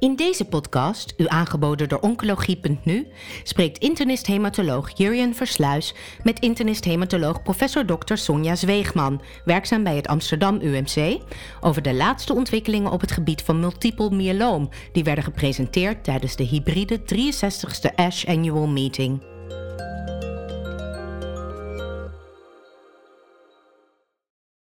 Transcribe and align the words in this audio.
In 0.00 0.16
deze 0.16 0.44
podcast, 0.44 1.14
u 1.16 1.24
aangeboden 1.28 1.88
door 1.88 1.98
Oncologie.nu, 1.98 3.06
spreekt 3.42 3.78
internist-hematoloog 3.78 4.90
Jurjen 4.96 5.34
Versluis 5.34 5.94
met 6.22 6.40
internist-hematoloog 6.40 7.42
professor 7.42 7.84
Dr. 7.84 8.14
Sonja 8.14 8.54
Zweegman, 8.54 9.22
werkzaam 9.44 9.82
bij 9.82 9.96
het 9.96 10.08
Amsterdam 10.08 10.58
UMC, 10.60 11.18
over 11.60 11.82
de 11.82 11.94
laatste 11.94 12.34
ontwikkelingen 12.34 12.90
op 12.90 13.00
het 13.00 13.12
gebied 13.12 13.42
van 13.42 13.60
multiple 13.60 14.10
myeloom, 14.10 14.68
die 14.92 15.04
werden 15.04 15.24
gepresenteerd 15.24 16.04
tijdens 16.04 16.36
de 16.36 16.44
hybride 16.44 16.98
63ste 16.98 17.94
ASH 17.94 18.26
Annual 18.26 18.66
Meeting. 18.66 19.22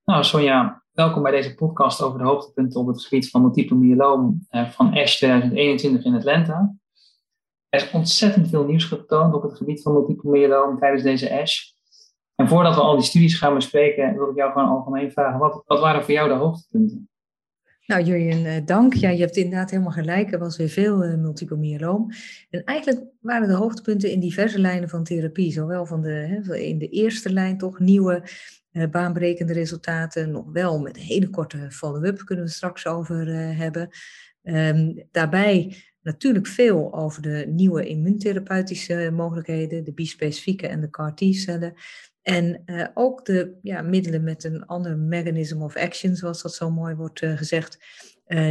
Nou, 0.04 0.24
Sonja, 0.24 0.82
welkom 0.98 1.22
bij 1.22 1.32
deze 1.32 1.54
podcast 1.54 2.02
over 2.02 2.18
de 2.18 2.24
hoogtepunten 2.24 2.80
op 2.80 2.86
het 2.86 3.02
gebied 3.02 3.30
van 3.30 3.40
multiple 3.40 3.76
myeloom 3.76 4.46
eh, 4.48 4.70
van 4.70 4.98
ASH 4.98 5.16
2021 5.16 6.04
in 6.04 6.14
Atlanta. 6.14 6.74
Er 7.68 7.82
is 7.82 7.90
ontzettend 7.90 8.48
veel 8.48 8.64
nieuws 8.64 8.84
getoond 8.84 9.34
op 9.34 9.42
het 9.42 9.56
gebied 9.56 9.82
van 9.82 9.92
multiple 9.92 10.30
myeloom 10.30 10.78
tijdens 10.78 11.02
deze 11.02 11.40
ASH. 11.40 11.72
En 12.34 12.48
voordat 12.48 12.74
we 12.74 12.80
al 12.80 12.96
die 12.96 13.04
studies 13.04 13.38
gaan 13.38 13.54
bespreken, 13.54 14.14
wil 14.14 14.30
ik 14.30 14.36
jou 14.36 14.52
gewoon 14.52 14.68
algemeen 14.68 15.12
vragen, 15.12 15.38
wat, 15.38 15.62
wat 15.66 15.80
waren 15.80 16.04
voor 16.04 16.14
jou 16.14 16.28
de 16.28 16.34
hoogtepunten? 16.34 17.08
Nou, 17.86 18.02
Jurjen, 18.02 18.46
eh, 18.46 18.64
dank. 18.64 18.94
Ja, 18.94 19.10
je 19.10 19.20
hebt 19.20 19.36
inderdaad 19.36 19.70
helemaal 19.70 19.92
gelijk. 19.92 20.32
Er 20.32 20.38
was 20.38 20.56
weer 20.56 20.68
veel 20.68 21.04
uh, 21.04 21.14
multiple 21.14 21.56
myeloom. 21.56 22.10
En 22.50 22.64
eigenlijk 22.64 23.04
waren 23.20 23.48
de 23.48 23.54
hoogtepunten 23.54 24.10
in 24.10 24.20
diverse 24.20 24.58
lijnen 24.58 24.88
van 24.88 25.04
therapie. 25.04 25.52
Zowel 25.52 25.86
van 25.86 26.02
de, 26.02 26.66
in 26.68 26.78
de 26.78 26.88
eerste 26.88 27.32
lijn 27.32 27.58
toch 27.58 27.78
nieuwe 27.78 28.22
baanbrekende 28.90 29.52
resultaten, 29.52 30.30
nog 30.30 30.44
wel 30.52 30.80
met 30.80 30.96
een 30.96 31.02
hele 31.02 31.30
korte 31.30 31.70
follow-up 31.70 32.24
kunnen 32.24 32.44
we 32.44 32.50
straks 32.50 32.86
over 32.86 33.28
uh, 33.28 33.58
hebben. 33.58 33.88
Um, 34.42 35.06
daarbij 35.10 35.76
natuurlijk 36.02 36.46
veel 36.46 36.94
over 36.94 37.22
de 37.22 37.44
nieuwe 37.48 37.86
immuuntherapeutische 37.86 39.10
mogelijkheden, 39.12 39.84
de 39.84 39.92
bispecifieke 39.92 40.66
en 40.66 40.80
de 40.80 40.90
CAR-T-cellen. 40.90 41.74
En 42.22 42.62
uh, 42.66 42.86
ook 42.94 43.24
de 43.24 43.58
ja, 43.62 43.82
middelen 43.82 44.24
met 44.24 44.44
een 44.44 44.66
ander 44.66 44.98
mechanism 44.98 45.62
of 45.62 45.76
action, 45.76 46.16
zoals 46.16 46.42
dat 46.42 46.54
zo 46.54 46.70
mooi 46.70 46.94
wordt 46.94 47.20
gezegd, 47.20 47.78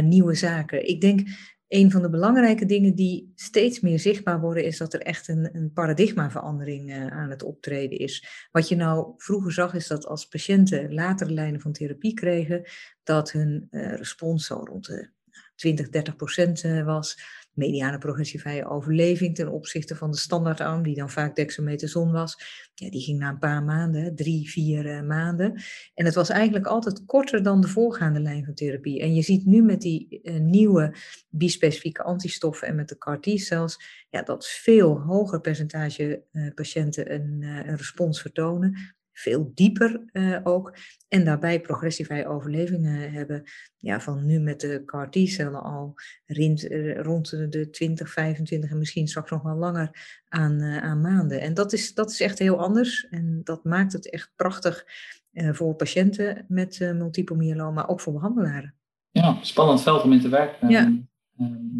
nieuwe 0.02 0.34
zaken. 0.34 0.88
Ik 0.88 1.00
denk 1.00 1.20
een 1.68 1.90
van 1.90 2.02
de 2.02 2.10
belangrijke 2.10 2.66
dingen 2.66 2.94
die 2.94 3.32
steeds 3.34 3.80
meer 3.80 3.98
zichtbaar 3.98 4.40
worden, 4.40 4.64
is 4.64 4.78
dat 4.78 4.94
er 4.94 5.00
echt 5.00 5.28
een, 5.28 5.56
een 5.56 5.72
paradigmaverandering 5.72 6.90
uh, 6.90 7.06
aan 7.06 7.30
het 7.30 7.42
optreden 7.42 7.98
is. 7.98 8.46
Wat 8.50 8.68
je 8.68 8.76
nou 8.76 9.12
vroeger 9.16 9.52
zag, 9.52 9.74
is 9.74 9.86
dat 9.86 10.06
als 10.06 10.28
patiënten 10.28 10.94
latere 10.94 11.32
lijnen 11.32 11.60
van 11.60 11.72
therapie 11.72 12.14
kregen, 12.14 12.62
dat 13.02 13.32
hun 13.32 13.66
uh, 13.70 13.94
respons 13.94 14.46
zo 14.46 14.54
rond 14.54 14.86
de 14.86 15.10
20, 15.54 15.88
30 15.88 16.16
procent 16.16 16.64
uh, 16.64 16.84
was 16.84 17.18
mediane 17.58 17.98
progressievrije 17.98 18.66
overleving 18.66 19.34
ten 19.34 19.48
opzichte 19.48 19.96
van 19.96 20.10
de 20.10 20.16
standaardarm, 20.16 20.82
die 20.82 20.94
dan 20.94 21.10
vaak 21.10 21.36
dexamethason 21.36 22.12
was, 22.12 22.36
ja, 22.74 22.90
die 22.90 23.00
ging 23.00 23.18
na 23.18 23.28
een 23.28 23.38
paar 23.38 23.62
maanden, 23.62 24.16
drie, 24.16 24.50
vier 24.50 24.86
uh, 24.86 25.02
maanden. 25.02 25.62
En 25.94 26.04
het 26.04 26.14
was 26.14 26.28
eigenlijk 26.28 26.66
altijd 26.66 27.04
korter 27.06 27.42
dan 27.42 27.60
de 27.60 27.68
voorgaande 27.68 28.20
lijn 28.20 28.44
van 28.44 28.54
therapie. 28.54 29.00
En 29.00 29.14
je 29.14 29.22
ziet 29.22 29.46
nu 29.46 29.62
met 29.62 29.80
die 29.80 30.20
uh, 30.22 30.40
nieuwe 30.40 30.96
bispecifieke 31.28 32.02
antistoffen 32.02 32.68
en 32.68 32.74
met 32.74 32.88
de 32.88 32.98
CAR-T-cells, 32.98 33.80
ja, 34.10 34.22
dat 34.22 34.46
veel 34.46 35.00
hoger 35.00 35.40
percentage 35.40 36.22
uh, 36.32 36.54
patiënten 36.54 37.14
een, 37.14 37.42
een 37.42 37.76
respons 37.76 38.20
vertonen 38.20 38.96
veel 39.18 39.50
dieper 39.54 40.04
uh, 40.12 40.38
ook. 40.42 40.76
En 41.08 41.24
daarbij 41.24 41.60
progressievrije 41.60 42.26
overlevingen 42.26 43.12
hebben. 43.12 43.42
Ja, 43.76 44.00
van 44.00 44.26
nu 44.26 44.38
met 44.38 44.60
de 44.60 44.82
CAR-T-cellen 44.84 45.62
al 45.62 45.94
rond, 46.26 46.70
uh, 46.70 47.00
rond 47.00 47.30
de 47.30 47.70
20, 47.70 48.10
25 48.10 48.70
en 48.70 48.78
misschien 48.78 49.08
straks 49.08 49.30
nog 49.30 49.42
wel 49.42 49.56
langer 49.56 50.20
aan, 50.28 50.62
uh, 50.62 50.82
aan 50.82 51.00
maanden. 51.00 51.40
En 51.40 51.54
dat 51.54 51.72
is, 51.72 51.94
dat 51.94 52.10
is 52.10 52.20
echt 52.20 52.38
heel 52.38 52.58
anders. 52.58 53.06
En 53.10 53.40
dat 53.44 53.64
maakt 53.64 53.92
het 53.92 54.10
echt 54.10 54.32
prachtig 54.36 54.84
voor 55.32 55.74
patiënten 55.74 56.44
met 56.48 56.78
multiple 56.78 57.36
myeloom, 57.36 57.74
maar 57.74 57.88
ook 57.88 58.00
voor 58.00 58.12
behandelaren. 58.12 58.74
Ja, 59.10 59.38
spannend 59.40 59.82
veld 59.82 60.02
om 60.02 60.12
in 60.12 60.20
te 60.20 60.28
werken, 60.28 60.68
ja. 60.68 60.92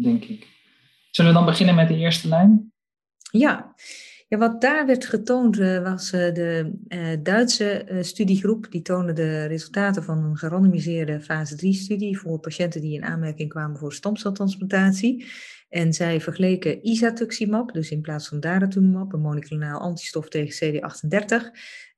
denk 0.01 0.23
ik. 0.23 0.47
Zullen 1.11 1.31
we 1.31 1.37
dan 1.37 1.47
beginnen 1.47 1.75
met 1.75 1.87
de 1.87 1.95
eerste 1.95 2.27
lijn? 2.27 2.71
Ja. 3.31 3.75
Ja, 4.29 4.37
wat 4.37 4.61
daar 4.61 4.85
werd 4.85 5.05
getoond 5.05 5.57
was 5.57 6.09
de 6.09 6.71
Duitse 7.23 7.97
studiegroep. 8.01 8.71
Die 8.71 8.81
toonde 8.81 9.13
de 9.13 9.45
resultaten 9.45 10.03
van 10.03 10.23
een 10.23 10.37
gerandomiseerde 10.37 11.21
fase 11.21 11.55
3-studie 11.55 12.19
voor 12.19 12.39
patiënten 12.39 12.81
die 12.81 12.93
in 12.93 13.03
aanmerking 13.03 13.49
kwamen 13.49 13.77
voor 13.77 13.93
stamceltransplantatie. 13.93 15.25
En 15.69 15.93
zij 15.93 16.21
vergeleken 16.21 16.85
isatuximab, 16.85 17.73
dus 17.73 17.91
in 17.91 18.01
plaats 18.01 18.27
van 18.27 18.39
daratumumab, 18.39 19.13
een 19.13 19.21
moleculair 19.21 19.79
antistof 19.79 20.29
tegen 20.29 20.81
CD38, 20.81 21.35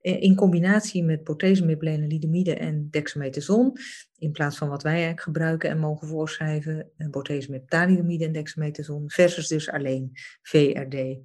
in 0.02 0.36
combinatie 0.36 1.04
met 1.04 1.24
bortezomib, 1.24 1.84
en 1.84 2.88
dexamethason, 2.90 3.78
in 4.18 4.32
plaats 4.32 4.58
van 4.58 4.70
wat 4.70 4.84
wij 4.84 5.12
gebruiken 5.16 5.70
en 5.70 5.80
mogen 5.80 6.08
voorschrijven, 6.08 6.92
bortezomib, 7.10 7.72
en 7.72 8.32
dexamethason, 8.32 9.10
versus 9.10 9.48
dus 9.48 9.70
alleen 9.70 10.12
VRD. 10.42 11.18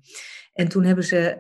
En 0.57 0.69
toen 0.69 0.85
hebben 0.85 1.05
ze 1.05 1.39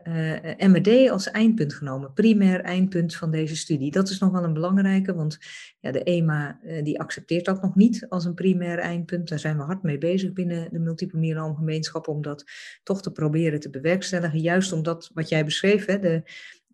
uh, 0.58 0.68
MRD 0.68 1.10
als 1.10 1.30
eindpunt 1.30 1.74
genomen, 1.74 2.12
primair 2.12 2.60
eindpunt 2.60 3.16
van 3.16 3.30
deze 3.30 3.56
studie. 3.56 3.90
Dat 3.90 4.08
is 4.08 4.18
nog 4.18 4.32
wel 4.32 4.44
een 4.44 4.52
belangrijke, 4.52 5.14
want 5.14 5.38
ja, 5.80 5.92
de 5.92 6.02
EMA 6.02 6.60
uh, 6.64 6.84
die 6.84 7.00
accepteert 7.00 7.44
dat 7.44 7.62
nog 7.62 7.74
niet 7.74 8.06
als 8.08 8.24
een 8.24 8.34
primair 8.34 8.78
eindpunt. 8.78 9.28
Daar 9.28 9.38
zijn 9.38 9.56
we 9.56 9.62
hard 9.62 9.82
mee 9.82 9.98
bezig 9.98 10.32
binnen 10.32 10.68
de 10.72 10.78
multiple 10.78 11.18
om 12.06 12.22
dat 12.22 12.44
toch 12.82 13.02
te 13.02 13.12
proberen 13.12 13.60
te 13.60 13.70
bewerkstelligen. 13.70 14.40
Juist 14.40 14.72
omdat 14.72 15.10
wat 15.14 15.28
jij 15.28 15.44
beschreef, 15.44 15.86
hè, 15.86 15.98
de, 15.98 16.22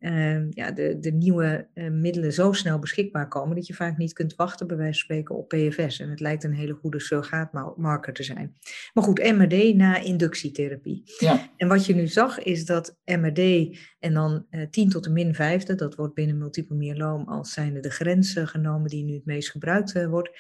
uh, 0.02 0.50
ja, 0.50 0.70
de, 0.70 0.98
de 0.98 1.12
nieuwe 1.12 1.68
uh, 1.74 1.90
middelen 1.90 2.32
zo 2.32 2.52
snel 2.52 2.78
beschikbaar 2.78 3.28
komen 3.28 3.56
dat 3.56 3.66
je 3.66 3.74
vaak 3.74 3.96
niet 3.96 4.12
kunt 4.12 4.34
wachten, 4.34 4.66
bij 4.66 4.76
wijze 4.76 4.92
van 4.92 5.00
spreken, 5.00 5.36
op 5.36 5.48
PFS. 5.48 6.00
En 6.00 6.10
het 6.10 6.20
lijkt 6.20 6.44
een 6.44 6.54
hele 6.54 6.72
goede 6.72 7.00
surrogaatmarker 7.00 8.12
te 8.12 8.22
zijn. 8.22 8.56
Maar 8.94 9.04
goed, 9.04 9.32
MRD 9.36 9.74
na 9.74 9.96
inductietherapie. 9.96 11.02
Ja. 11.18 11.50
En 11.56 11.68
wat 11.68 11.86
je 11.86 11.94
nu 11.94 12.06
zag 12.06 12.38
is 12.38 12.64
dat 12.64 12.96
MRD 13.04 13.78
en 13.98 14.14
dan 14.14 14.46
uh, 14.50 14.66
10 14.70 14.88
tot 14.88 15.04
de 15.04 15.10
min 15.10 15.34
vijfde, 15.34 15.74
dat 15.74 15.94
wordt 15.94 16.14
binnen 16.14 16.38
multiple 16.38 16.76
myeloom 16.76 17.28
als 17.28 17.52
zijnde 17.52 17.80
de 17.80 17.90
grens 17.90 18.36
genomen 18.44 18.90
die 18.90 19.04
nu 19.04 19.14
het 19.14 19.26
meest 19.26 19.50
gebruikt 19.50 20.06
wordt. 20.06 20.30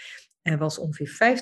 Er 0.42 0.58
was 0.58 0.78
ongeveer 0.78 1.38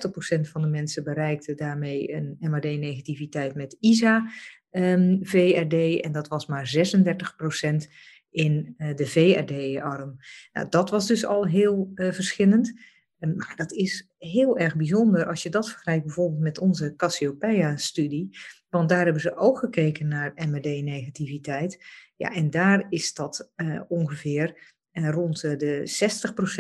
50% 0.47 0.51
van 0.51 0.63
de 0.63 0.69
mensen 0.69 1.05
bereikte 1.05 1.55
daarmee 1.55 2.13
een 2.13 2.37
MRD-negativiteit 2.39 3.55
met 3.55 3.77
ISA 3.81 4.31
ehm, 4.71 5.19
VRD 5.23 6.01
en 6.01 6.13
dat 6.13 6.29
was 6.29 6.47
maar 6.47 6.67
36% 6.67 7.91
in 8.31 8.75
uh, 8.79 8.95
de 8.95 9.07
VRD-arm. 9.07 10.17
Nou, 10.53 10.69
dat 10.69 10.91
was 10.91 11.07
dus 11.07 11.25
al 11.25 11.47
heel 11.47 11.91
uh, 11.95 12.13
verschillend. 12.13 12.73
Um, 13.19 13.37
maar 13.37 13.53
dat 13.57 13.73
is 13.73 14.09
heel 14.19 14.59
erg 14.59 14.77
bijzonder 14.77 15.27
als 15.27 15.43
je 15.43 15.51
dat 15.51 15.71
vergelijkt 15.71 16.05
bijvoorbeeld 16.05 16.43
met 16.43 16.59
onze 16.59 16.95
Cassiopeia-studie. 16.97 18.39
Want 18.69 18.89
daar 18.89 19.05
hebben 19.05 19.23
ze 19.23 19.37
ook 19.37 19.59
gekeken 19.59 20.09
naar 20.09 20.33
MRD-negativiteit. 20.35 21.85
Ja, 22.17 22.35
en 22.35 22.51
daar 22.51 22.87
is 22.89 23.15
dat 23.15 23.53
uh, 23.57 23.81
ongeveer 23.89 24.75
en 24.93 25.12
rond 25.12 25.41
de 25.41 25.83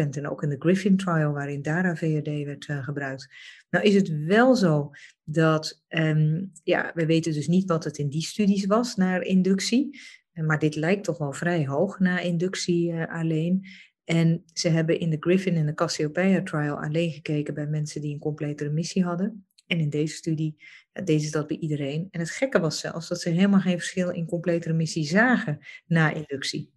60% 0.04 0.08
en 0.10 0.28
ook 0.28 0.42
in 0.42 0.48
de 0.48 0.56
Griffin 0.58 0.96
trial, 0.96 1.32
waarin 1.32 1.62
DARA 1.62 1.96
VRD 1.96 2.44
werd 2.44 2.68
uh, 2.68 2.84
gebruikt. 2.84 3.28
Nou 3.70 3.84
is 3.84 3.94
het 3.94 4.24
wel 4.24 4.56
zo 4.56 4.90
dat, 5.24 5.82
um, 5.88 6.52
ja, 6.62 6.90
we 6.94 7.06
weten 7.06 7.32
dus 7.32 7.48
niet 7.48 7.68
wat 7.68 7.84
het 7.84 7.98
in 7.98 8.08
die 8.08 8.22
studies 8.22 8.66
was 8.66 8.96
naar 8.96 9.22
inductie. 9.22 10.00
Maar 10.32 10.58
dit 10.58 10.76
lijkt 10.76 11.04
toch 11.04 11.18
wel 11.18 11.32
vrij 11.32 11.66
hoog 11.66 11.98
na 11.98 12.20
inductie 12.20 12.94
alleen. 12.94 13.66
En 14.04 14.42
ze 14.52 14.68
hebben 14.68 15.00
in 15.00 15.10
de 15.10 15.16
Griffin 15.20 15.56
en 15.56 15.66
de 15.66 15.74
Cassiopeia 15.74 16.42
trial 16.42 16.80
alleen 16.80 17.10
gekeken 17.10 17.54
bij 17.54 17.66
mensen 17.66 18.00
die 18.00 18.12
een 18.12 18.18
complete 18.18 18.64
remissie 18.64 19.04
hadden. 19.04 19.46
En 19.66 19.78
in 19.78 19.90
deze 19.90 20.14
studie 20.14 20.56
ja, 20.92 21.02
deden 21.02 21.24
ze 21.24 21.30
dat 21.30 21.46
bij 21.46 21.56
iedereen. 21.56 22.08
En 22.10 22.20
het 22.20 22.30
gekke 22.30 22.60
was 22.60 22.80
zelfs 22.80 23.08
dat 23.08 23.20
ze 23.20 23.28
helemaal 23.28 23.60
geen 23.60 23.78
verschil 23.78 24.10
in 24.10 24.26
complete 24.26 24.68
remissie 24.68 25.06
zagen 25.06 25.58
na 25.86 26.12
inductie. 26.12 26.72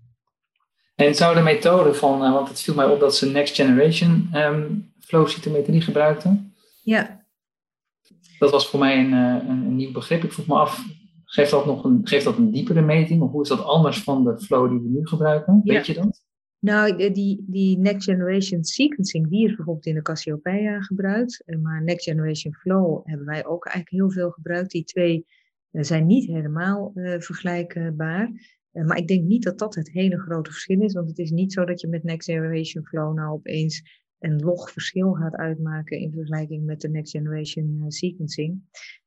En 0.95 1.15
zou 1.15 1.35
de 1.35 1.41
methode 1.41 1.93
van, 1.93 2.23
uh, 2.23 2.33
want 2.33 2.47
het 2.47 2.61
viel 2.61 2.75
mij 2.75 2.85
op 2.85 2.99
dat 2.99 3.15
ze 3.15 3.31
Next 3.31 3.55
Generation 3.55 4.29
um, 4.33 4.93
flow 4.99 5.27
cytometrie 5.27 5.81
gebruikten. 5.81 6.53
Ja. 6.83 7.25
Dat 8.39 8.51
was 8.51 8.69
voor 8.69 8.79
mij 8.79 8.99
een, 8.99 9.11
uh, 9.11 9.49
een, 9.49 9.75
nieuw 9.75 9.91
begrip. 9.91 10.23
Ik 10.23 10.31
vroeg 10.31 10.47
me 10.47 10.53
af, 10.53 10.85
geeft 11.25 11.51
dat 11.51 11.65
nog 11.65 11.83
een, 11.83 12.01
geeft 12.03 12.25
dat 12.25 12.37
een 12.37 12.51
diepere 12.51 12.81
meting? 12.81 13.21
Of 13.21 13.31
hoe 13.31 13.41
is 13.41 13.49
dat 13.49 13.63
anders 13.63 14.03
van 14.03 14.23
de 14.23 14.39
flow 14.39 14.69
die 14.69 14.79
we 14.79 14.89
nu 14.89 15.07
gebruiken? 15.07 15.61
Weet 15.63 15.85
je 15.85 15.93
dat? 15.93 16.21
Nou, 16.59 17.11
die, 17.11 17.45
die 17.47 17.77
Next 17.77 18.03
Generation 18.03 18.63
Sequencing, 18.63 19.29
die 19.29 19.45
is 19.45 19.55
bijvoorbeeld 19.55 19.85
in 19.85 19.95
de 19.95 20.01
Cassiopeia 20.01 20.81
gebruikt. 20.81 21.43
Eh, 21.45 21.59
maar 21.59 21.83
Next 21.83 22.03
Generation 22.03 22.53
Flow 22.53 23.07
hebben 23.07 23.25
wij 23.25 23.45
ook 23.45 23.65
eigenlijk 23.65 23.95
heel 23.95 24.11
veel 24.11 24.29
gebruikt. 24.29 24.71
Die 24.71 24.83
twee 24.83 25.25
zijn 25.71 26.05
niet 26.05 26.25
helemaal 26.27 26.91
uh, 26.95 27.19
vergelijkbaar. 27.19 28.31
Eh, 28.73 28.83
maar 28.83 28.97
ik 28.97 29.07
denk 29.07 29.23
niet 29.23 29.43
dat 29.43 29.59
dat 29.59 29.75
het 29.75 29.91
hele 29.91 30.19
grote 30.19 30.51
verschil 30.51 30.81
is, 30.81 30.93
want 30.93 31.09
het 31.09 31.19
is 31.19 31.31
niet 31.31 31.53
zo 31.53 31.65
dat 31.65 31.81
je 31.81 31.87
met 31.87 32.03
Next 32.03 32.29
Generation 32.29 32.85
Flow 32.85 33.15
nou 33.15 33.31
opeens 33.31 34.01
een 34.19 34.41
log 34.41 34.71
verschil 34.71 35.13
gaat 35.13 35.35
uitmaken 35.35 35.99
in 35.99 36.11
vergelijking 36.11 36.65
met 36.65 36.81
de 36.81 36.89
next 36.89 37.11
generation 37.11 37.85
sequencing. 37.87 38.61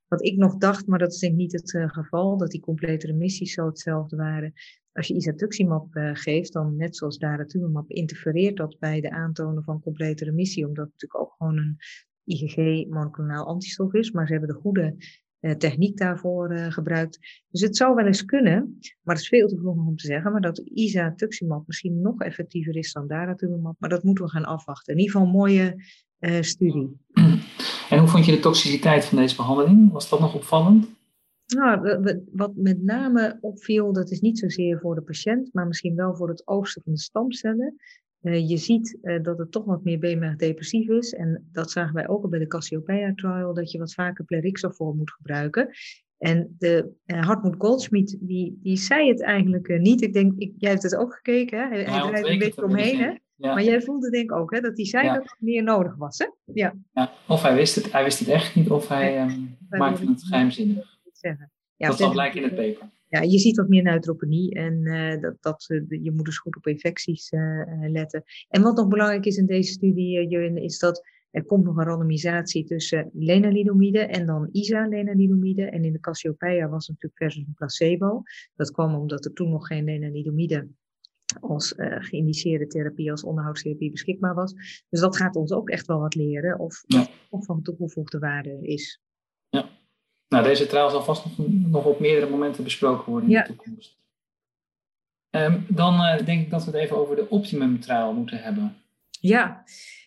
Wat 0.09 0.25
ik 0.25 0.37
nog 0.37 0.57
dacht, 0.57 0.87
maar 0.87 0.99
dat 0.99 1.13
is 1.13 1.19
denk 1.19 1.33
ik 1.33 1.39
niet 1.39 1.53
het 1.53 1.71
geval, 1.87 2.37
dat 2.37 2.51
die 2.51 2.61
complete 2.61 3.07
remissies 3.07 3.53
zo 3.53 3.67
hetzelfde 3.67 4.17
waren. 4.17 4.53
Als 4.93 5.07
je 5.07 5.15
isatuximab 5.15 5.89
geeft, 6.13 6.53
dan 6.53 6.77
net 6.77 6.97
zoals 6.97 7.19
daratumumab 7.19 7.91
interfereert 7.91 8.57
dat 8.57 8.79
bij 8.79 9.01
de 9.01 9.11
aantonen 9.11 9.65
van 9.65 9.81
complete 9.81 10.25
remissie, 10.25 10.67
omdat 10.67 10.85
het 10.85 10.93
natuurlijk 10.93 11.21
ook 11.21 11.35
gewoon 11.37 11.57
een 11.57 11.77
IgG 12.25 12.87
monoclonaal 12.89 13.47
antistof 13.47 13.95
is, 13.95 14.11
maar 14.11 14.27
ze 14.27 14.33
hebben 14.33 14.55
de 14.55 14.61
goede 14.61 14.97
techniek 15.41 15.97
daarvoor 15.97 16.53
uh, 16.53 16.71
gebruikt. 16.71 17.19
Dus 17.51 17.61
het 17.61 17.77
zou 17.77 17.95
wel 17.95 18.07
eens 18.07 18.25
kunnen, 18.25 18.79
maar 19.03 19.15
het 19.15 19.25
is 19.25 19.29
veel 19.29 19.49
te 19.49 19.57
vroeg 19.57 19.77
om 19.77 19.97
te 19.97 20.07
zeggen, 20.07 20.33
maar 20.33 20.41
dat 20.41 20.59
isatuximab 20.59 21.67
misschien 21.67 22.01
nog 22.01 22.21
effectiever 22.21 22.77
is 22.77 22.93
dan 22.93 23.07
daratumumab, 23.07 23.75
maar 23.79 23.91
dat 23.91 24.03
moeten 24.03 24.25
we 24.25 24.31
gaan 24.31 24.45
afwachten. 24.45 24.93
In 24.93 24.99
ieder 24.99 25.13
geval 25.13 25.27
een 25.29 25.39
mooie 25.39 25.85
uh, 26.21 26.43
studie. 26.43 26.97
En 27.91 27.99
hoe 27.99 28.09
vond 28.09 28.25
je 28.25 28.33
de 28.33 28.41
toxiciteit 28.41 29.05
van 29.05 29.19
deze 29.19 29.37
behandeling? 29.37 29.93
Was 29.93 30.09
dat 30.09 30.21
nog 30.21 30.35
opvallend? 30.35 30.87
Nou, 31.47 32.01
wat 32.33 32.53
met 32.55 32.83
name 32.83 33.39
opviel, 33.41 33.93
dat 33.93 34.11
is 34.11 34.21
niet 34.21 34.39
zozeer 34.39 34.79
voor 34.81 34.95
de 34.95 35.03
patiënt, 35.03 35.49
maar 35.53 35.67
misschien 35.67 35.95
wel 35.95 36.17
voor 36.17 36.29
het 36.29 36.47
oogsten 36.47 36.83
van 36.83 36.93
de 36.93 36.99
stamcellen. 36.99 37.77
Uh, 38.27 38.49
je 38.49 38.57
ziet 38.57 38.99
uh, 39.03 39.23
dat 39.23 39.39
het 39.39 39.53
toch 39.53 39.65
wat 39.65 39.85
meer 39.85 39.99
BMR-depressief 39.99 40.89
is. 40.89 41.13
En 41.13 41.49
dat 41.53 41.71
zagen 41.71 41.95
wij 41.95 42.09
ook 42.09 42.23
al 42.23 42.29
bij 42.29 42.39
de 42.39 42.47
Cassiopeia-trial, 42.47 43.55
dat 43.55 43.71
je 43.71 43.79
wat 43.79 43.95
vaker 43.95 44.25
plerixafor 44.25 44.95
moet 44.95 45.13
gebruiken. 45.13 45.69
En 46.19 46.55
de 46.59 46.93
uh, 47.07 47.25
Hartmut 47.25 47.55
Goldschmidt, 47.59 48.17
die, 48.21 48.59
die 48.63 48.77
zei 48.77 49.09
het 49.09 49.23
eigenlijk 49.23 49.79
niet. 49.81 50.03
Ik 50.03 50.13
denk, 50.13 50.33
ik, 50.39 50.53
jij 50.59 50.71
hebt 50.71 50.83
het 50.83 50.97
ook 50.97 51.15
gekeken, 51.15 51.59
hè? 51.59 51.69
hij, 51.69 51.81
ja, 51.81 51.91
hij 51.91 52.09
draait 52.09 52.27
een 52.27 52.39
beetje 52.39 52.65
omheen. 52.65 52.99
Hè? 52.99 53.15
Ja. 53.37 53.55
Maar 53.55 53.65
jij 53.65 53.83
voelde 53.83 54.11
denk 54.11 54.31
ik 54.31 54.37
ook 54.37 54.55
hè, 54.55 54.61
dat 54.61 54.77
hij 54.77 54.87
zei 54.87 55.05
ja. 55.05 55.15
dat 55.15 55.23
het 55.23 55.37
meer 55.39 55.63
nodig 55.63 55.97
was. 55.97 56.19
Hè? 56.19 56.27
Ja. 56.45 56.75
Of 57.29 57.43
hij 57.43 57.55
wist 57.55 57.75
het, 57.75 57.93
hij 57.93 58.05
wist 58.05 58.19
het 58.19 58.29
echt 58.29 58.55
niet, 58.55 58.71
of 58.71 58.89
hij 58.89 59.23
um, 59.23 59.57
maakte 59.69 60.07
het 60.07 60.25
geheimzinnig. 60.25 60.99
Dat 61.77 61.99
zal 61.99 62.11
blijken 62.11 62.43
in 62.43 62.45
het 62.45 62.55
paper 62.57 62.95
ja, 63.17 63.23
je 63.23 63.39
ziet 63.39 63.57
wat 63.57 63.69
meer 63.69 63.83
neutropenie 63.83 64.55
en 64.55 64.75
uh, 64.75 65.21
dat, 65.21 65.37
dat 65.41 65.65
uh, 65.69 66.03
je 66.03 66.13
moet 66.13 66.25
dus 66.25 66.39
goed 66.39 66.57
op 66.57 66.67
infecties 66.67 67.33
uh, 67.33 67.91
letten. 67.91 68.23
En 68.49 68.63
wat 68.63 68.77
nog 68.77 68.89
belangrijk 68.89 69.25
is 69.25 69.37
in 69.37 69.47
deze 69.47 69.73
studie, 69.73 70.29
Jurgen, 70.29 70.57
is 70.57 70.79
dat 70.79 71.15
er 71.31 71.45
komt 71.45 71.65
nog 71.65 71.77
een 71.77 71.85
randomisatie 71.85 72.65
tussen 72.65 73.11
lenalidomide 73.13 73.99
en 73.99 74.27
dan 74.27 74.49
isa-lenalidomide. 74.53 75.65
En 75.65 75.85
in 75.85 75.93
de 75.93 76.01
Cassiopeia 76.01 76.69
was 76.69 76.87
het 76.87 76.89
natuurlijk 76.89 77.23
versus 77.23 77.47
een 77.47 77.55
placebo. 77.55 78.23
Dat 78.55 78.71
kwam 78.71 78.95
omdat 78.95 79.25
er 79.25 79.33
toen 79.33 79.51
nog 79.51 79.67
geen 79.67 79.85
lenalidomide 79.85 80.69
als 81.41 81.75
geïndiceerde 81.77 82.67
therapie, 82.67 83.11
als 83.11 83.25
onderhoudstherapie 83.25 83.91
beschikbaar 83.91 84.35
was. 84.35 84.53
Dus 84.89 85.01
dat 85.01 85.17
gaat 85.17 85.37
ons 85.37 85.53
ook 85.53 85.71
echt 85.71 85.87
wel 85.87 86.01
wat 86.01 86.15
leren 86.15 86.59
of, 86.59 86.83
ja. 86.87 87.07
of 87.31 87.45
van 87.45 87.63
toegevoegde 87.63 88.19
waarde 88.19 88.59
is. 88.61 89.01
Ja. 89.49 89.69
Nou, 90.29 90.45
deze 90.45 90.67
trial 90.67 90.91
zal 90.91 91.03
vast 91.03 91.25
nog, 91.25 91.49
nog 91.49 91.85
op 91.85 92.01
meerdere 92.01 92.31
momenten 92.31 92.65
besproken 92.65 93.11
worden 93.11 93.29
in 93.29 93.35
ja. 93.35 93.43
de 93.43 93.47
toekomst. 93.49 93.97
Um, 95.31 95.67
dan 95.69 95.95
uh, 95.95 96.25
denk 96.25 96.43
ik 96.43 96.51
dat 96.51 96.65
we 96.65 96.71
het 96.71 96.81
even 96.81 96.97
over 96.97 97.17
de 97.17 97.29
Optimum 97.31 97.81
trial 97.81 98.13
moeten 98.13 98.39
hebben. 98.39 98.77
Ja, 99.11 99.65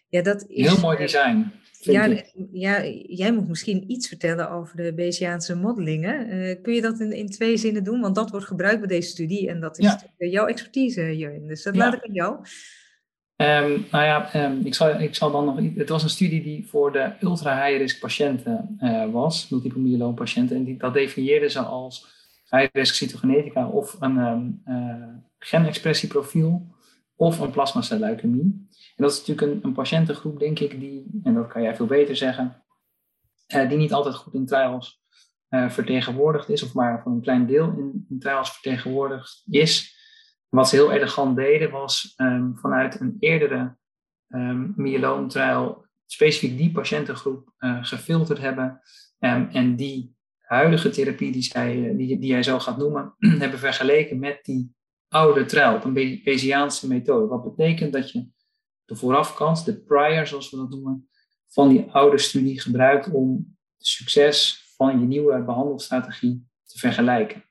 ja 0.07 0.21
dat 0.21 0.45
is... 0.47 0.67
Heel 0.67 0.79
mooi 0.79 0.97
design. 0.97 1.51
Ja, 1.81 2.23
ja, 2.51 2.83
jij 3.07 3.33
moet 3.33 3.47
misschien 3.47 3.91
iets 3.91 4.07
vertellen 4.07 4.49
over 4.49 4.75
de 4.75 4.93
Bayesiaanse 4.93 5.55
modelingen. 5.55 6.33
Uh, 6.33 6.61
kun 6.61 6.73
je 6.73 6.81
dat 6.81 6.99
in, 6.99 7.11
in 7.11 7.29
twee 7.29 7.57
zinnen 7.57 7.83
doen? 7.83 8.01
Want 8.01 8.15
dat 8.15 8.29
wordt 8.29 8.45
gebruikt 8.45 8.79
bij 8.79 8.87
deze 8.87 9.09
studie 9.09 9.49
en 9.49 9.59
dat 9.59 9.77
is 9.79 9.85
ja. 10.17 10.27
jouw 10.27 10.45
expertise, 10.45 11.17
Jurgen. 11.17 11.47
Dus 11.47 11.63
dat 11.63 11.75
ja. 11.75 11.79
laat 11.79 11.93
ik 11.93 12.05
aan 12.05 12.13
jou. 12.13 12.39
Um, 13.41 13.87
nou 13.91 14.03
ja, 14.03 14.45
um, 14.45 14.65
ik, 14.65 14.73
zal, 14.73 14.99
ik 14.99 15.19
dan 15.19 15.45
nog. 15.45 15.59
Het 15.75 15.89
was 15.89 16.03
een 16.03 16.09
studie 16.09 16.41
die 16.41 16.67
voor 16.67 16.91
de 16.91 17.11
ultra-high-risk 17.21 17.99
patiënten 17.99 18.77
uh, 18.81 19.11
was, 19.11 19.49
multiple 19.49 19.81
myeloom 19.81 20.15
patiënten, 20.15 20.55
en 20.55 20.63
die, 20.63 20.77
dat 20.77 20.93
definieerden 20.93 21.51
ze 21.51 21.59
als 21.59 22.07
high-risk 22.49 22.95
cytogenetica 22.95 23.67
of 23.67 23.97
een 23.99 24.17
um, 24.17 24.61
uh, 24.67 25.07
genexpressieprofiel 25.37 26.75
of 27.15 27.39
een 27.39 27.51
plasmacelleukemie. 27.51 28.67
En 28.95 29.03
dat 29.03 29.11
is 29.11 29.17
natuurlijk 29.17 29.47
een, 29.47 29.59
een, 29.63 29.73
patiëntengroep, 29.73 30.39
denk 30.39 30.59
ik, 30.59 30.79
die, 30.79 31.19
en 31.23 31.33
dat 31.33 31.47
kan 31.47 31.61
jij 31.61 31.75
veel 31.75 31.85
beter 31.85 32.15
zeggen, 32.15 32.63
uh, 33.55 33.69
die 33.69 33.77
niet 33.77 33.93
altijd 33.93 34.15
goed 34.15 34.33
in 34.33 34.45
trials 34.45 35.01
vertegenwoordigd 35.49 36.49
is, 36.49 36.63
of 36.63 36.73
maar 36.73 37.01
voor 37.01 37.11
een 37.11 37.21
klein 37.21 37.45
deel 37.45 37.65
in, 37.77 38.05
in 38.09 38.19
trials 38.19 38.51
vertegenwoordigd 38.51 39.43
is. 39.49 39.97
Wat 40.49 40.69
ze 40.69 40.75
heel 40.75 40.91
elegant 40.91 41.35
deden 41.35 41.71
was 41.71 42.13
um, 42.17 42.57
vanuit 42.57 42.99
een 42.99 43.15
eerdere 43.19 43.77
um, 44.27 44.73
specifiek 46.05 46.57
die 46.57 46.71
patiëntengroep 46.71 47.53
uh, 47.59 47.83
gefilterd 47.83 48.39
hebben 48.39 48.81
um, 49.19 49.49
en 49.51 49.75
die 49.75 50.15
huidige 50.37 50.89
therapie 50.89 51.31
die, 51.31 51.41
zij, 51.41 51.93
die, 51.95 52.19
die 52.19 52.29
jij 52.29 52.43
zo 52.43 52.59
gaat 52.59 52.77
noemen, 52.77 53.15
hebben 53.43 53.59
vergeleken 53.59 54.19
met 54.19 54.39
die 54.43 54.75
oude 55.07 55.45
trial 55.45 55.85
een 55.85 55.93
Bayesiaanse 55.93 56.87
methode. 56.87 57.27
Wat 57.27 57.55
betekent 57.55 57.93
dat 57.93 58.11
je 58.11 58.27
de 58.85 58.95
voorafkant, 58.95 59.65
de 59.65 59.81
prior 59.81 60.27
zoals 60.27 60.51
we 60.51 60.57
dat 60.57 60.69
noemen, 60.69 61.09
van 61.47 61.69
die 61.69 61.91
oude 61.91 62.17
studie 62.17 62.61
gebruikt 62.61 63.11
om 63.11 63.57
het 63.77 63.87
succes 63.87 64.63
van 64.75 64.99
je 64.99 65.05
nieuwe 65.05 65.43
behandelstrategie 65.43 66.47
te 66.65 66.79
vergelijken. 66.79 67.48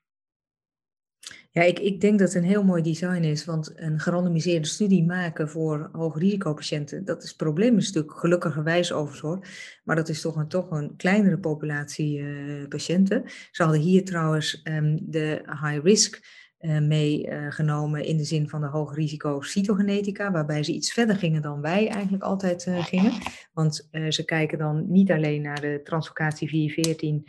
Ja, 1.51 1.61
ik, 1.61 1.79
ik 1.79 2.01
denk 2.01 2.19
dat 2.19 2.33
het 2.33 2.43
een 2.43 2.49
heel 2.49 2.63
mooi 2.63 2.81
design 2.81 3.23
is, 3.23 3.45
want 3.45 3.71
een 3.75 3.99
gerandomiseerde 3.99 4.67
studie 4.67 5.05
maken 5.05 5.49
voor 5.49 5.89
hoogrisicopatiënten, 5.91 7.05
dat 7.05 7.23
is 7.23 7.27
het 7.27 7.37
probleem 7.37 7.75
een 7.75 7.81
stuk 7.81 8.11
gelukkigerwijs 8.11 8.91
overigens 8.91 9.47
maar 9.83 9.95
dat 9.95 10.09
is 10.09 10.21
toch 10.21 10.35
een, 10.35 10.47
toch 10.47 10.71
een 10.71 10.95
kleinere 10.95 11.37
populatie 11.37 12.19
uh, 12.19 12.67
patiënten. 12.67 13.23
Ze 13.51 13.63
hadden 13.63 13.81
hier 13.81 14.05
trouwens 14.05 14.61
um, 14.63 14.99
de 15.01 15.41
high 15.45 15.83
risk 15.83 16.21
uh, 16.59 16.79
meegenomen 16.79 18.01
uh, 18.01 18.09
in 18.09 18.17
de 18.17 18.23
zin 18.23 18.49
van 18.49 18.61
de 18.61 18.67
hoog 18.67 18.95
risico 18.95 19.41
cytogenetica, 19.41 20.31
waarbij 20.31 20.63
ze 20.63 20.73
iets 20.73 20.93
verder 20.93 21.15
gingen 21.15 21.41
dan 21.41 21.61
wij 21.61 21.87
eigenlijk 21.87 22.23
altijd 22.23 22.67
gingen. 22.79 23.13
Want 23.53 23.89
ze 24.09 24.25
kijken 24.25 24.57
dan 24.57 24.85
niet 24.91 25.11
alleen 25.11 25.41
naar 25.41 25.61
de 25.61 25.81
translocatie 25.83 26.49
414 26.49 27.23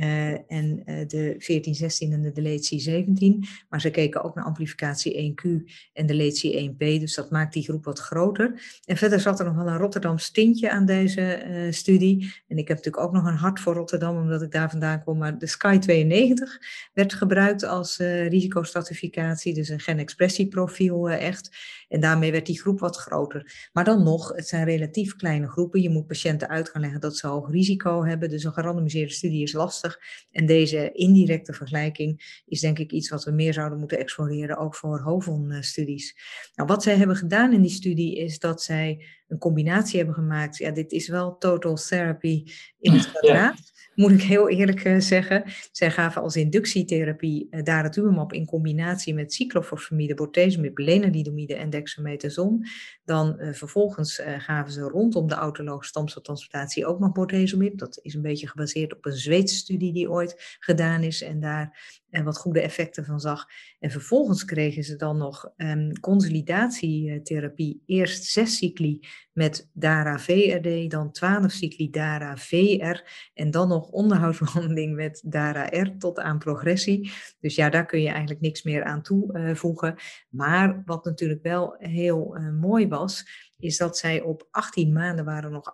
uh, 0.00 0.30
en 0.30 0.66
uh, 0.76 0.84
de 0.84 1.18
1416 1.18 2.12
en 2.12 2.22
de 2.22 2.32
deletie 2.32 2.80
17. 2.80 3.44
Maar 3.68 3.80
ze 3.80 3.90
keken 3.90 4.24
ook 4.24 4.34
naar 4.34 4.44
amplificatie 4.44 5.34
1Q 5.34 5.48
en 5.92 6.06
deletie 6.06 6.70
1P. 6.70 6.78
Dus 6.78 7.14
dat 7.14 7.30
maakt 7.30 7.52
die 7.52 7.62
groep 7.62 7.84
wat 7.84 7.98
groter. 7.98 8.78
En 8.84 8.96
verder 8.96 9.20
zat 9.20 9.38
er 9.38 9.44
nog 9.44 9.56
wel 9.56 9.66
een 9.66 9.78
Rotterdam 9.78 10.18
stintje 10.18 10.70
aan 10.70 10.86
deze 10.86 11.42
uh, 11.48 11.72
studie. 11.72 12.34
En 12.48 12.58
ik 12.58 12.68
heb 12.68 12.76
natuurlijk 12.76 13.04
ook 13.04 13.12
nog 13.12 13.26
een 13.26 13.36
hart 13.36 13.60
voor 13.60 13.74
Rotterdam, 13.74 14.16
omdat 14.16 14.42
ik 14.42 14.50
daar 14.50 14.70
vandaan 14.70 15.04
kom. 15.04 15.18
Maar 15.18 15.38
de 15.38 15.46
Sky 15.46 15.78
92 15.78 16.60
werd 16.92 17.14
gebruikt 17.14 17.64
als 17.64 17.96
risicostratificatie. 18.28 19.54
Dus 19.54 19.68
een 19.68 19.80
genexpressieprofiel 19.80 21.10
echt. 21.10 21.50
En 21.90 22.00
daarmee 22.00 22.32
werd 22.32 22.46
die 22.46 22.60
groep 22.60 22.80
wat 22.80 22.96
groter. 22.96 23.68
Maar 23.72 23.84
dan 23.84 24.02
nog, 24.02 24.32
het 24.36 24.48
zijn 24.48 24.64
relatief 24.64 25.16
kleine 25.16 25.48
groepen. 25.48 25.80
Je 25.80 25.90
moet 25.90 26.06
patiënten 26.06 26.48
uit 26.48 26.68
gaan 26.68 26.80
leggen 26.80 27.00
dat 27.00 27.16
ze 27.16 27.26
hoog 27.26 27.50
risico 27.50 28.04
hebben. 28.04 28.30
Dus 28.30 28.44
een 28.44 28.52
gerandomiseerde 28.52 29.12
studie 29.12 29.42
is 29.42 29.52
lastig. 29.52 30.00
En 30.30 30.46
deze 30.46 30.92
indirecte 30.92 31.52
vergelijking 31.52 32.42
is 32.46 32.60
denk 32.60 32.78
ik 32.78 32.92
iets 32.92 33.08
wat 33.08 33.24
we 33.24 33.30
meer 33.30 33.52
zouden 33.52 33.78
moeten 33.78 33.98
exploreren, 33.98 34.56
ook 34.56 34.74
voor 34.74 35.00
HOVON-studies. 35.00 36.16
Nou, 36.54 36.68
wat 36.68 36.82
zij 36.82 36.96
hebben 36.96 37.16
gedaan 37.16 37.52
in 37.52 37.62
die 37.62 37.70
studie 37.70 38.16
is 38.16 38.38
dat 38.38 38.62
zij 38.62 39.06
een 39.28 39.38
combinatie 39.38 39.96
hebben 39.96 40.14
gemaakt. 40.14 40.56
Ja, 40.56 40.70
dit 40.70 40.92
is 40.92 41.08
wel 41.08 41.38
total 41.38 41.74
therapy 41.74 42.44
in 42.78 42.92
het 42.92 43.12
kwadraat 43.12 43.79
moet 44.00 44.10
ik 44.10 44.22
heel 44.22 44.48
eerlijk 44.48 44.84
uh, 44.84 45.00
zeggen. 45.00 45.42
Zij 45.72 45.90
gaven 45.90 46.22
als 46.22 46.36
inductietherapie 46.36 47.46
uh, 47.50 47.62
daratumumab 47.62 48.32
in 48.32 48.46
combinatie 48.46 49.14
met 49.14 49.32
cyclophosphamide, 49.32 50.14
bortezomib, 50.14 50.78
lenalidomide 50.78 51.54
en 51.54 51.70
dexamethason. 51.70 52.66
Dan 53.04 53.36
uh, 53.38 53.52
vervolgens 53.52 54.22
gaven 54.38 54.72
ze 54.72 54.80
rondom 54.80 55.28
de 55.28 55.34
autologe 55.34 55.84
stamceltransplantatie 55.84 56.86
ook 56.86 56.98
nog 56.98 57.12
bortezomib. 57.12 57.78
Dat 57.78 57.98
is 58.02 58.14
een 58.14 58.22
beetje 58.22 58.48
gebaseerd 58.48 58.96
op 58.96 59.06
een 59.06 59.12
Zweedse 59.12 59.54
studie 59.56 59.92
die 59.92 60.10
ooit 60.10 60.56
gedaan 60.60 61.02
is 61.02 61.22
en 61.22 61.40
daar 61.40 61.98
en 62.10 62.24
wat 62.24 62.38
goede 62.38 62.60
effecten 62.60 63.04
van 63.04 63.20
zag. 63.20 63.46
En 63.78 63.90
vervolgens 63.90 64.44
kregen 64.44 64.82
ze 64.82 64.96
dan 64.96 65.16
nog 65.16 65.52
um, 65.56 66.00
consolidatietherapie. 66.00 67.82
Eerst 67.86 68.24
zes 68.24 68.56
cycli 68.56 69.00
met 69.32 69.68
DARA-VRD, 69.72 70.90
dan 70.90 71.12
twaalf 71.12 71.52
cycli 71.52 71.90
DARA-VR 71.90 73.02
en 73.34 73.50
dan 73.50 73.68
nog 73.68 73.90
onderhoudsbehandeling 73.90 74.94
met 74.94 75.22
DARA-R 75.24 75.96
tot 75.98 76.18
aan 76.18 76.38
progressie. 76.38 77.10
Dus 77.40 77.54
ja, 77.54 77.70
daar 77.70 77.86
kun 77.86 78.00
je 78.00 78.08
eigenlijk 78.08 78.40
niks 78.40 78.62
meer 78.62 78.84
aan 78.84 79.02
toevoegen. 79.02 79.94
Maar 80.28 80.82
wat 80.84 81.04
natuurlijk 81.04 81.42
wel 81.42 81.74
heel 81.78 82.36
uh, 82.36 82.52
mooi 82.52 82.88
was, 82.88 83.24
is 83.60 83.76
dat 83.76 83.98
zij 83.98 84.20
op 84.20 84.48
18 84.50 84.92
maanden 84.92 85.24
waren 85.24 85.50
nog 85.50 85.72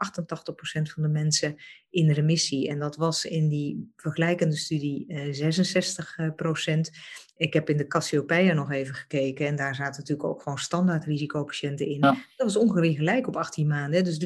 88% 0.79 0.83
van 0.83 1.03
de 1.03 1.09
mensen 1.09 1.57
in 1.91 2.11
remissie. 2.11 2.69
En 2.69 2.79
dat 2.79 2.97
was 2.97 3.25
in 3.25 3.49
die 3.49 3.93
vergelijkende 3.97 4.57
studie 4.57 5.07
66%. 5.09 5.13
Ik 7.37 7.53
heb 7.53 7.71
in 7.71 7.77
de 7.77 7.87
Cassiopeia 7.87 8.53
nog 8.53 8.71
even 8.71 8.95
gekeken 8.95 9.47
en 9.47 9.57
daar 9.57 9.75
zaten 9.75 10.01
natuurlijk 10.01 10.29
ook 10.29 10.43
gewoon 10.43 10.59
standaard 10.59 11.05
risicopatiënten 11.05 11.87
in. 11.87 12.01
Dat 12.01 12.17
was 12.37 12.57
ongeveer 12.57 12.95
gelijk 12.95 13.27
op 13.27 13.37
18 13.37 13.67
maanden, 13.67 14.05
dus 14.05 14.25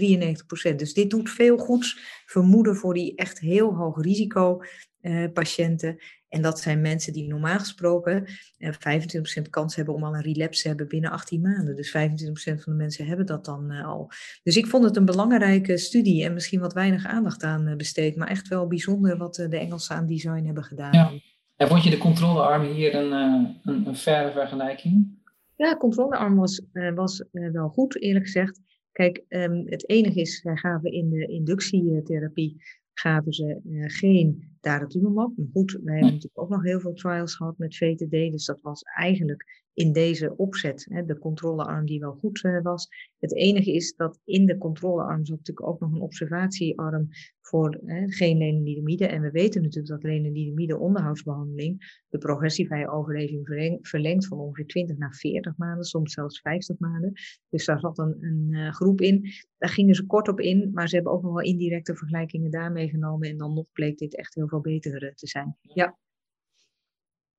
93%. 0.73 0.75
Dus 0.77 0.95
dit 0.95 1.11
doet 1.11 1.31
veel 1.31 1.57
goeds 1.57 1.99
vermoeden 2.27 2.77
voor 2.77 2.95
die 2.95 3.15
echt 3.15 3.39
heel 3.39 3.75
hoog 3.75 4.03
risico 4.03 4.63
uh, 5.01 5.33
patiënten. 5.33 5.99
En 6.31 6.43
dat 6.43 6.61
zijn 6.61 6.81
mensen 6.81 7.13
die 7.13 7.29
normaal 7.29 7.59
gesproken 7.59 8.25
uh, 8.59 8.69
eh, 8.69 9.01
25% 9.47 9.51
kans 9.51 9.77
hebben 9.77 9.95
om 9.95 10.05
al 10.05 10.15
een 10.15 10.23
relapse 10.23 10.63
te 10.63 10.69
hebben 10.69 10.89
binnen 10.89 11.11
18 11.11 11.41
maanden. 11.41 11.77
Dus 11.77 11.89
25% 11.89 11.93
van 12.35 12.73
de 12.73 12.79
mensen 12.79 13.07
hebben 13.07 13.27
dat 13.27 13.45
dan 13.45 13.73
uh, 13.73 13.87
al. 13.87 14.11
Dus 14.43 14.57
ik 14.57 14.67
vond 14.67 14.85
het 14.85 14.97
een 14.97 15.05
belangrijke 15.05 15.79
studie 15.79 16.25
en 16.25 16.35
misschien 16.35 16.61
wat 16.61 16.73
weinig 16.73 17.07
aandacht 17.07 17.43
aan 17.43 17.77
besteed. 17.77 18.17
Maar 18.17 18.29
echt 18.29 18.49
wel 18.49 18.67
bijzonder 18.67 19.17
wat 19.17 19.35
de 19.35 19.59
Engelsen 19.59 19.97
aan 19.97 20.07
design 20.07 20.45
hebben 20.45 20.65
gedaan. 20.65 20.93
Ja. 20.93 21.13
En 21.57 21.69
vond 21.69 21.85
je 21.85 21.91
de 21.91 21.99
controlearm 21.99 22.63
hier 22.63 22.95
een, 22.95 23.13
een, 23.13 23.87
een 23.87 23.97
verre 23.97 24.33
vergelijking? 24.33 25.19
Ja, 25.57 25.71
de 25.71 25.77
controlearm 25.77 26.37
was, 26.37 26.63
was 26.95 27.25
wel 27.31 27.69
goed, 27.69 28.03
eerlijk 28.03 28.25
gezegd. 28.25 28.61
Kijk, 28.93 29.23
um, 29.29 29.67
het 29.67 29.89
enige 29.89 30.21
is, 30.21 30.43
wij 30.43 30.57
gaven 30.57 30.93
in 30.93 31.11
de 31.11 31.27
inductietherapie 31.27 32.63
gaven 32.95 33.33
ze 33.33 33.61
uh, 33.65 33.85
geen 33.87 34.57
daratumumab. 34.61 35.37
Maar 35.37 35.47
goed, 35.53 35.73
wij 35.73 35.95
hebben 35.95 36.13
natuurlijk 36.13 36.43
ook 36.43 36.49
nog 36.49 36.63
heel 36.63 36.81
veel 36.81 36.93
trials 36.93 37.35
gehad 37.35 37.59
met 37.59 37.77
VTD, 37.77 38.11
dus 38.11 38.45
dat 38.45 38.61
was 38.61 38.83
eigenlijk 38.83 39.69
in 39.81 39.93
deze 39.93 40.37
opzet, 40.37 40.87
hè, 40.89 41.05
de 41.05 41.19
controlearm 41.19 41.87
die 41.87 42.01
wel 42.01 42.13
goed 42.13 42.45
uh, 42.45 42.63
was. 42.63 42.89
Het 43.19 43.35
enige 43.35 43.73
is 43.73 43.95
dat 43.97 44.21
in 44.25 44.47
de 44.47 44.59
controlearm 44.59 45.25
zat 45.25 45.37
natuurlijk 45.37 45.67
ook 45.67 45.81
nog 45.81 45.93
een 45.93 46.01
observatiearm 46.01 47.09
voor 47.41 47.81
hè, 47.85 48.09
geen 48.09 48.39
lenalidomide. 48.39 49.07
En 49.07 49.21
we 49.21 49.31
weten 49.31 49.63
natuurlijk 49.63 49.89
dat 49.89 50.03
lenalidomide 50.03 50.79
onderhoudsbehandeling 50.79 52.03
de 52.09 52.19
progressievrije 52.19 52.91
overleving 52.91 53.47
verlengt 53.83 54.27
van 54.27 54.39
ongeveer 54.39 54.67
20 54.67 54.97
naar 54.97 55.15
40 55.15 55.57
maanden, 55.57 55.85
soms 55.85 56.13
zelfs 56.13 56.41
50 56.41 56.79
maanden. 56.79 57.13
Dus 57.49 57.65
daar 57.65 57.81
zat 57.81 57.99
een, 57.99 58.17
een 58.21 58.47
uh, 58.51 58.73
groep 58.73 59.01
in. 59.01 59.31
Daar 59.59 59.71
gingen 59.71 59.95
ze 59.95 60.07
kort 60.07 60.29
op 60.29 60.41
in, 60.41 60.71
maar 60.73 60.89
ze 60.89 60.95
hebben 60.95 61.13
ook 61.13 61.23
nog 61.23 61.33
wel 61.33 61.45
indirecte 61.45 61.97
vergelijkingen 61.97 62.51
daarmee 62.51 62.89
genomen. 62.89 63.29
En 63.29 63.37
dan 63.37 63.55
nog 63.55 63.73
bleek 63.73 63.99
dit 63.99 64.17
echt 64.17 64.35
heel 64.35 64.49
veel 64.49 64.61
beter 64.61 65.03
eh, 65.03 65.15
te 65.15 65.27
zijn. 65.27 65.57
Ja. 65.61 65.99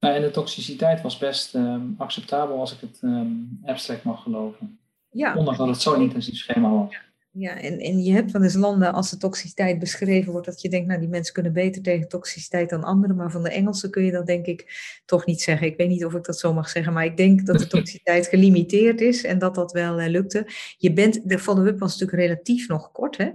Nou, 0.02 0.16
en 0.16 0.22
de 0.22 0.32
toxiciteit 0.32 1.02
was 1.02 1.18
best 1.18 1.54
um, 1.54 1.96
acceptabel 1.98 2.60
als 2.60 2.74
ik 2.74 2.80
het 2.80 3.00
um, 3.02 3.60
abstract 3.66 4.04
mag 4.04 4.24
geloven. 4.24 4.80
Ja. 5.12 5.36
Ondanks 5.36 5.60
dat 5.60 5.68
het 5.68 5.82
zo'n 5.82 6.02
intensief 6.02 6.38
schema 6.38 6.70
was. 6.70 6.96
Ja, 7.34 7.60
en, 7.60 7.80
en 7.80 8.04
je 8.04 8.14
hebt 8.14 8.32
wel 8.32 8.44
eens 8.44 8.54
landen 8.54 8.94
als 8.94 9.10
de 9.10 9.18
toxiciteit 9.18 9.80
beschreven 9.80 10.32
wordt, 10.32 10.46
dat 10.46 10.62
je 10.62 10.70
denkt, 10.70 10.88
nou 10.88 11.00
die 11.00 11.10
mensen 11.10 11.34
kunnen 11.34 11.54
beter 11.54 11.82
tegen 11.82 12.08
toxiciteit 12.08 12.70
dan 12.70 12.84
anderen, 12.84 13.16
maar 13.16 13.32
van 13.32 13.44
de 13.44 13.52
Engelsen 13.52 13.92
kun 13.92 14.04
je 14.04 14.12
dat 14.12 14.26
denk 14.26 14.46
ik 14.46 14.66
toch 15.06 15.26
niet 15.26 15.42
zeggen. 15.42 15.68
Ik 15.68 15.78
weet 15.78 15.90
niet 15.90 16.06
of 16.06 16.14
ik 16.14 16.24
dat 16.24 16.40
zo 16.40 16.54
mag 16.54 16.70
zeggen, 16.70 16.94
maar 16.94 17.06
ik 17.06 17.18
denk 17.18 17.46
dat 17.46 17.60
de 17.60 17.68
toxiciteit 17.78 18.28
gelimiteerd 18.28 19.02
is 19.02 19.24
en 19.24 19.40
dat 19.40 19.56
dat 19.56 19.72
wel 19.72 20.02
uh, 20.02 20.08
lukte. 20.08 20.48
Je 20.78 20.94
bent, 20.94 21.30
de 21.30 21.40
follow-up 21.40 21.80
was 21.80 21.92
natuurlijk 21.92 22.28
relatief 22.28 22.68
nog 22.68 22.92
kort, 22.92 23.18
hè? 23.18 23.30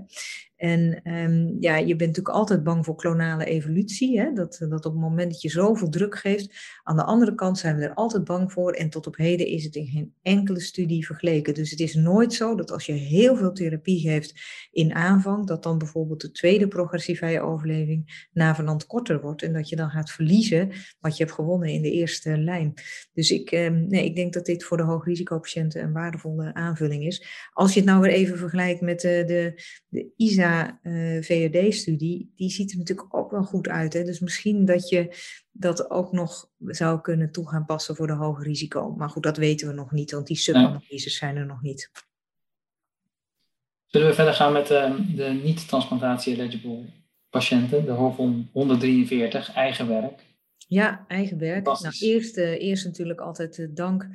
En 0.56 1.10
um, 1.12 1.56
ja, 1.60 1.76
je 1.76 1.96
bent 1.96 2.10
natuurlijk 2.10 2.36
altijd 2.36 2.62
bang 2.62 2.84
voor 2.84 2.96
klonale 2.96 3.44
evolutie. 3.44 4.20
Hè? 4.20 4.32
Dat, 4.32 4.56
dat 4.68 4.86
op 4.86 4.92
het 4.92 5.00
moment 5.02 5.30
dat 5.30 5.42
je 5.42 5.48
zoveel 5.48 5.88
druk 5.88 6.18
geeft. 6.18 6.78
Aan 6.82 6.96
de 6.96 7.04
andere 7.04 7.34
kant 7.34 7.58
zijn 7.58 7.76
we 7.76 7.84
er 7.84 7.94
altijd 7.94 8.24
bang 8.24 8.52
voor. 8.52 8.72
En 8.72 8.90
tot 8.90 9.06
op 9.06 9.16
heden 9.16 9.46
is 9.46 9.64
het 9.64 9.74
in 9.74 9.86
geen 9.86 10.14
enkele 10.22 10.60
studie 10.60 11.06
vergeleken. 11.06 11.54
Dus 11.54 11.70
het 11.70 11.80
is 11.80 11.94
nooit 11.94 12.32
zo 12.34 12.54
dat 12.54 12.70
als 12.70 12.86
je 12.86 12.92
heel 12.92 13.36
veel 13.36 13.52
therapie 13.52 14.00
geeft 14.00 14.34
in 14.70 14.94
aanvang. 14.94 15.46
Dat 15.46 15.62
dan 15.62 15.78
bijvoorbeeld 15.78 16.20
de 16.20 16.30
tweede 16.30 16.68
progressieve 16.68 17.40
overleving 17.40 18.28
navenant 18.32 18.86
korter 18.86 19.20
wordt. 19.20 19.42
En 19.42 19.52
dat 19.52 19.68
je 19.68 19.76
dan 19.76 19.90
gaat 19.90 20.10
verliezen 20.10 20.70
wat 21.00 21.16
je 21.16 21.22
hebt 21.22 21.36
gewonnen 21.36 21.68
in 21.68 21.82
de 21.82 21.90
eerste 21.90 22.38
lijn. 22.38 22.74
Dus 23.12 23.30
ik, 23.30 23.52
um, 23.52 23.86
nee, 23.88 24.04
ik 24.04 24.16
denk 24.16 24.32
dat 24.32 24.46
dit 24.46 24.64
voor 24.64 24.76
de 24.76 24.82
hoogrisicopatiënten 24.82 25.82
een 25.82 25.92
waardevolle 25.92 26.54
aanvulling 26.54 27.06
is. 27.06 27.26
Als 27.52 27.74
je 27.74 27.80
het 27.80 27.88
nou 27.88 28.00
weer 28.00 28.12
even 28.12 28.38
vergelijkt 28.38 28.80
met 28.80 29.00
de, 29.00 29.22
de, 29.26 29.62
de 29.88 30.12
ISA 30.16 30.45
uh, 30.82 31.16
eh, 31.16 31.22
VOD-studie, 31.24 32.32
die 32.36 32.50
ziet 32.50 32.72
er 32.72 32.78
natuurlijk 32.78 33.16
ook 33.16 33.30
wel 33.30 33.44
goed 33.44 33.68
uit. 33.68 33.92
Hè? 33.92 34.04
Dus 34.04 34.20
misschien 34.20 34.64
dat 34.64 34.88
je 34.88 35.16
dat 35.52 35.90
ook 35.90 36.12
nog 36.12 36.50
zou 36.60 37.00
kunnen 37.00 37.32
toe 37.32 37.48
gaan 37.48 37.64
passen 37.64 37.96
voor 37.96 38.06
de 38.06 38.12
hoge 38.12 38.42
risico. 38.42 38.94
Maar 38.96 39.10
goed, 39.10 39.22
dat 39.22 39.36
weten 39.36 39.68
we 39.68 39.74
nog 39.74 39.92
niet, 39.92 40.10
want 40.10 40.26
die 40.26 40.36
subanalyses 40.36 41.16
zijn 41.16 41.36
er 41.36 41.46
nog 41.46 41.62
niet. 41.62 41.90
Zullen 43.86 44.06
we 44.06 44.14
verder 44.14 44.34
gaan 44.34 44.52
met 44.52 44.70
uh, 44.70 44.94
de 45.14 45.40
niet-transplantatie-eligible 45.42 46.84
patiënten, 47.30 47.84
de 47.84 47.90
HOVON 47.90 48.48
143, 48.52 49.52
eigen 49.52 49.88
werk? 49.88 50.24
Ja, 50.68 51.04
eigen 51.08 51.38
werk. 51.38 51.64
Nou, 51.64 51.94
eerst, 52.00 52.36
uh, 52.36 52.62
eerst 52.62 52.84
natuurlijk 52.84 53.20
altijd 53.20 53.68
dank 53.76 54.06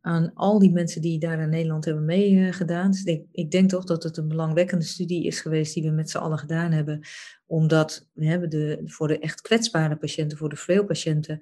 aan 0.00 0.30
al 0.34 0.58
die 0.58 0.72
mensen 0.72 1.02
die 1.02 1.18
daar 1.18 1.40
in 1.40 1.48
Nederland 1.48 1.84
hebben 1.84 2.04
meegedaan. 2.04 2.90
Dus 2.90 3.04
ik, 3.04 3.24
ik, 3.32 3.50
denk 3.50 3.70
toch 3.70 3.84
dat 3.84 4.02
het 4.02 4.16
een 4.16 4.28
belangwekkende 4.28 4.84
studie 4.84 5.24
is 5.24 5.40
geweest 5.40 5.74
die 5.74 5.82
we 5.82 5.90
met 5.90 6.10
z'n 6.10 6.18
allen 6.18 6.38
gedaan 6.38 6.72
hebben. 6.72 7.00
Omdat 7.46 8.08
we 8.12 8.26
hebben 8.26 8.50
de, 8.50 8.80
voor 8.84 9.08
de 9.08 9.18
echt 9.18 9.40
kwetsbare 9.40 9.96
patiënten, 9.96 10.38
voor 10.38 10.48
de 10.48 10.56
frail-patiënten, 10.56 11.38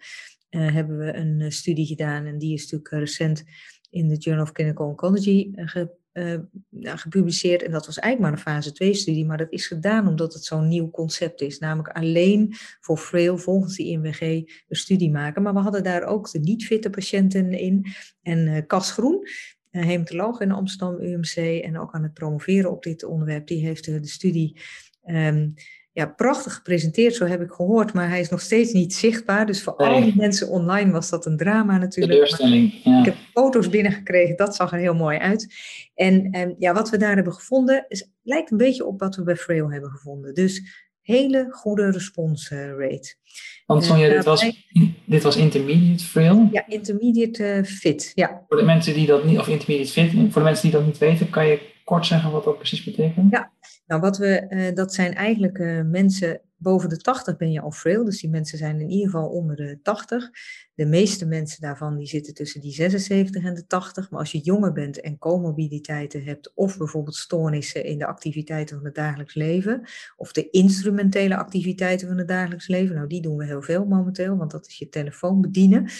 uh, 0.50 0.72
hebben 0.72 0.98
we 0.98 1.14
een 1.14 1.40
uh, 1.40 1.50
studie 1.50 1.86
gedaan. 1.86 2.26
En 2.26 2.38
die 2.38 2.52
is 2.52 2.62
natuurlijk 2.62 2.92
uh, 2.92 2.98
recent 2.98 3.44
in 3.90 4.08
de 4.08 4.16
Journal 4.16 4.44
of 4.44 4.52
Clinical 4.52 4.86
Oncology 4.86 5.52
uh, 6.18 6.92
gepubliceerd. 6.96 7.62
En 7.62 7.70
dat 7.70 7.86
was 7.86 7.98
eigenlijk 7.98 8.30
maar 8.32 8.40
een 8.46 8.52
fase 8.52 8.72
2 8.72 8.94
studie, 8.94 9.26
maar 9.26 9.36
dat 9.36 9.52
is 9.52 9.66
gedaan 9.66 10.08
omdat 10.08 10.32
het 10.32 10.44
zo'n 10.44 10.68
nieuw 10.68 10.90
concept 10.90 11.40
is. 11.40 11.58
Namelijk 11.58 11.96
alleen 11.96 12.54
voor 12.80 12.96
frail 12.96 13.38
volgens 13.38 13.76
die 13.76 13.86
INWG 13.86 14.20
een 14.20 14.76
studie 14.76 15.10
maken. 15.10 15.42
Maar 15.42 15.54
we 15.54 15.60
hadden 15.60 15.82
daar 15.82 16.02
ook 16.02 16.30
de 16.30 16.38
niet-fitte 16.38 16.90
patiënten 16.90 17.52
in. 17.52 17.86
En 18.22 18.46
uh, 18.46 18.58
Cas 18.66 18.92
Groen, 18.92 19.26
hematoloog 19.70 20.40
in 20.40 20.52
Amsterdam 20.52 21.00
UMC 21.00 21.62
en 21.62 21.78
ook 21.78 21.92
aan 21.92 22.02
het 22.02 22.14
promoveren 22.14 22.70
op 22.70 22.82
dit 22.82 23.04
onderwerp, 23.04 23.46
die 23.46 23.64
heeft 23.64 23.84
de 23.84 24.06
studie 24.06 24.60
um, 25.06 25.54
ja, 25.98 26.06
prachtig 26.06 26.54
gepresenteerd, 26.54 27.14
zo 27.14 27.24
heb 27.24 27.40
ik 27.40 27.50
gehoord, 27.50 27.92
maar 27.92 28.08
hij 28.08 28.20
is 28.20 28.28
nog 28.28 28.40
steeds 28.40 28.72
niet 28.72 28.94
zichtbaar. 28.94 29.46
Dus 29.46 29.62
voor 29.62 29.76
al 29.76 30.00
die 30.00 30.16
mensen 30.16 30.48
online 30.48 30.90
was 30.90 31.10
dat 31.10 31.26
een 31.26 31.36
drama 31.36 31.78
natuurlijk. 31.78 32.38
Ja. 32.84 32.98
Ik 32.98 33.04
heb 33.04 33.16
foto's 33.32 33.68
binnengekregen, 33.68 34.36
dat 34.36 34.54
zag 34.54 34.72
er 34.72 34.78
heel 34.78 34.94
mooi 34.94 35.18
uit. 35.18 35.54
En, 35.94 36.30
en 36.30 36.54
ja, 36.58 36.72
wat 36.72 36.90
we 36.90 36.96
daar 36.96 37.14
hebben 37.14 37.32
gevonden, 37.32 37.84
is, 37.88 38.10
lijkt 38.22 38.50
een 38.50 38.56
beetje 38.56 38.84
op 38.86 39.00
wat 39.00 39.16
we 39.16 39.22
bij 39.22 39.36
Frail 39.36 39.70
hebben 39.70 39.90
gevonden. 39.90 40.34
Dus 40.34 40.62
hele 41.02 41.46
goede 41.50 41.90
response 41.90 42.74
rate. 42.76 43.14
Want 43.66 43.84
Sonja, 43.84 44.08
dit, 44.08 44.24
was, 44.24 44.52
dit 45.04 45.22
was 45.22 45.36
intermediate 45.36 46.04
frail? 46.04 46.48
Ja, 46.52 46.66
intermediate 46.66 47.56
uh, 47.56 47.64
fit, 47.64 48.12
ja. 48.14 48.44
Voor 48.48 48.56
de 48.56 48.64
mensen 48.64 48.94
die 48.94 49.06
dat 49.06 49.24
niet, 49.24 49.38
of 49.38 49.48
intermediate 49.48 49.92
fit, 49.92 50.10
voor 50.12 50.42
de 50.42 50.48
mensen 50.48 50.70
die 50.70 50.78
dat 50.78 50.86
niet 50.86 50.98
weten, 50.98 51.30
kan 51.30 51.46
je 51.46 51.60
kort 51.84 52.06
zeggen 52.06 52.30
wat 52.30 52.44
dat 52.44 52.56
precies 52.56 52.84
betekent? 52.84 53.32
Ja, 53.32 53.52
nou 53.88 54.00
wat 54.00 54.18
we, 54.18 54.46
uh, 54.48 54.74
dat 54.74 54.94
zijn 54.94 55.14
eigenlijk 55.14 55.58
uh, 55.58 55.82
mensen 55.82 56.40
boven 56.58 56.88
de 56.88 56.96
80 56.96 57.36
ben 57.36 57.52
je 57.52 57.60
al 57.60 57.70
frail, 57.70 58.04
dus 58.04 58.20
die 58.20 58.30
mensen 58.30 58.58
zijn 58.58 58.80
in 58.80 58.90
ieder 58.90 59.10
geval 59.10 59.28
onder 59.28 59.56
de 59.56 59.78
80. 59.82 60.30
De 60.74 60.86
meeste 60.86 61.26
mensen 61.26 61.60
daarvan 61.60 61.96
die 61.96 62.06
zitten 62.06 62.34
tussen 62.34 62.60
die 62.60 62.72
76 62.72 63.44
en 63.44 63.54
de 63.54 63.66
80. 63.66 64.10
Maar 64.10 64.20
als 64.20 64.32
je 64.32 64.38
jonger 64.38 64.72
bent 64.72 65.00
en 65.00 65.18
comorbiditeiten 65.18 66.24
hebt, 66.24 66.52
of 66.54 66.78
bijvoorbeeld 66.78 67.16
stoornissen 67.16 67.84
in 67.84 67.98
de 67.98 68.06
activiteiten 68.06 68.76
van 68.76 68.84
het 68.84 68.94
dagelijks 68.94 69.34
leven, 69.34 69.88
of 70.16 70.32
de 70.32 70.50
instrumentele 70.50 71.36
activiteiten 71.36 72.08
van 72.08 72.18
het 72.18 72.28
dagelijks 72.28 72.68
leven, 72.68 72.94
nou 72.94 73.08
die 73.08 73.22
doen 73.22 73.36
we 73.36 73.44
heel 73.44 73.62
veel 73.62 73.84
momenteel, 73.84 74.36
want 74.36 74.50
dat 74.50 74.66
is 74.66 74.78
je 74.78 74.88
telefoon 74.88 75.40
bedienen. 75.40 75.90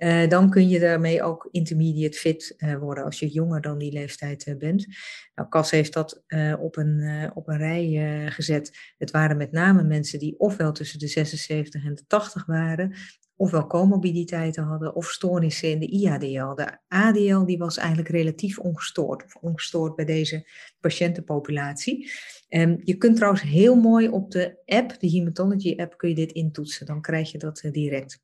Uh, 0.00 0.28
dan 0.28 0.50
kun 0.50 0.68
je 0.68 0.78
daarmee 0.78 1.22
ook 1.22 1.48
intermediate 1.50 2.18
fit 2.18 2.54
uh, 2.58 2.78
worden 2.78 3.04
als 3.04 3.18
je 3.18 3.28
jonger 3.28 3.60
dan 3.60 3.78
die 3.78 3.92
leeftijd 3.92 4.46
uh, 4.46 4.56
bent. 4.56 4.86
Nou, 5.34 5.48
Cas 5.48 5.70
heeft 5.70 5.92
dat 5.92 6.22
op, 6.60 6.76
een, 6.76 7.30
op 7.34 7.48
een 7.48 7.56
rij 7.56 8.26
gezet. 8.30 8.78
Het 8.98 9.10
waren 9.10 9.36
met 9.36 9.52
name 9.52 9.82
mensen 9.82 10.18
die 10.18 10.38
ofwel 10.38 10.72
tussen 10.72 10.98
de 10.98 11.06
76 11.06 11.84
en 11.84 11.94
de 11.94 12.06
80 12.06 12.46
waren, 12.46 12.94
ofwel 13.36 13.66
comorbiditeiten 13.66 14.62
hadden 14.62 14.94
of 14.94 15.10
stoornissen 15.10 15.70
in 15.70 15.78
de 15.78 15.86
IADL. 15.86 16.54
De 16.54 16.78
ADL 16.88 17.44
die 17.44 17.58
was 17.58 17.76
eigenlijk 17.76 18.08
relatief 18.08 18.58
ongestoord, 18.58 19.24
of 19.24 19.36
ongestoord 19.36 19.96
bij 19.96 20.04
deze 20.04 20.48
patiëntenpopulatie. 20.80 22.10
Um, 22.48 22.80
je 22.84 22.96
kunt 22.96 23.16
trouwens 23.16 23.42
heel 23.42 23.74
mooi 23.74 24.08
op 24.08 24.30
de 24.30 24.62
app, 24.66 25.00
de 25.00 25.10
Hematology 25.10 25.74
app, 25.76 25.96
kun 25.96 26.08
je 26.08 26.14
dit 26.14 26.32
intoetsen. 26.32 26.86
Dan 26.86 27.00
krijg 27.00 27.32
je 27.32 27.38
dat 27.38 27.68
direct. 27.72 28.18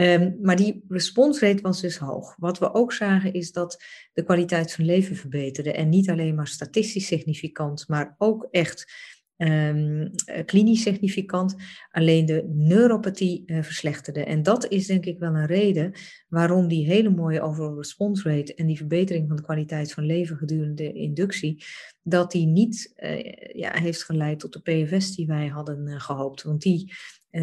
Um, 0.00 0.38
maar 0.42 0.56
die 0.56 0.84
response 0.88 1.46
rate 1.46 1.62
was 1.62 1.80
dus 1.80 1.96
hoog. 1.96 2.36
Wat 2.36 2.58
we 2.58 2.74
ook 2.74 2.92
zagen 2.92 3.32
is 3.32 3.52
dat 3.52 3.82
de 4.12 4.22
kwaliteit 4.22 4.72
van 4.72 4.84
leven 4.84 5.16
verbeterde. 5.16 5.72
En 5.72 5.88
niet 5.88 6.10
alleen 6.10 6.34
maar 6.34 6.46
statistisch 6.46 7.06
significant, 7.06 7.88
maar 7.88 8.14
ook 8.18 8.48
echt 8.50 8.92
um, 9.36 10.10
klinisch 10.44 10.82
significant, 10.82 11.54
alleen 11.90 12.26
de 12.26 12.50
neuropathie 12.54 13.42
uh, 13.46 13.62
verslechterde. 13.62 14.24
En 14.24 14.42
dat 14.42 14.68
is 14.68 14.86
denk 14.86 15.04
ik 15.04 15.18
wel 15.18 15.34
een 15.34 15.46
reden 15.46 15.92
waarom 16.28 16.68
die 16.68 16.86
hele 16.86 17.10
mooie 17.10 17.40
overall 17.40 17.76
response 17.76 18.28
rate 18.28 18.54
en 18.54 18.66
die 18.66 18.76
verbetering 18.76 19.26
van 19.28 19.36
de 19.36 19.42
kwaliteit 19.42 19.92
van 19.92 20.04
leven 20.04 20.36
gedurende 20.36 20.74
de 20.74 20.92
inductie, 20.92 21.64
dat 22.02 22.30
die 22.30 22.46
niet 22.46 22.92
uh, 22.96 23.32
ja, 23.52 23.72
heeft 23.72 24.04
geleid 24.04 24.40
tot 24.40 24.52
de 24.52 24.60
PFS 24.60 25.14
die 25.14 25.26
wij 25.26 25.46
hadden 25.46 26.00
gehoopt. 26.00 26.42
Want 26.42 26.62
die 26.62 26.92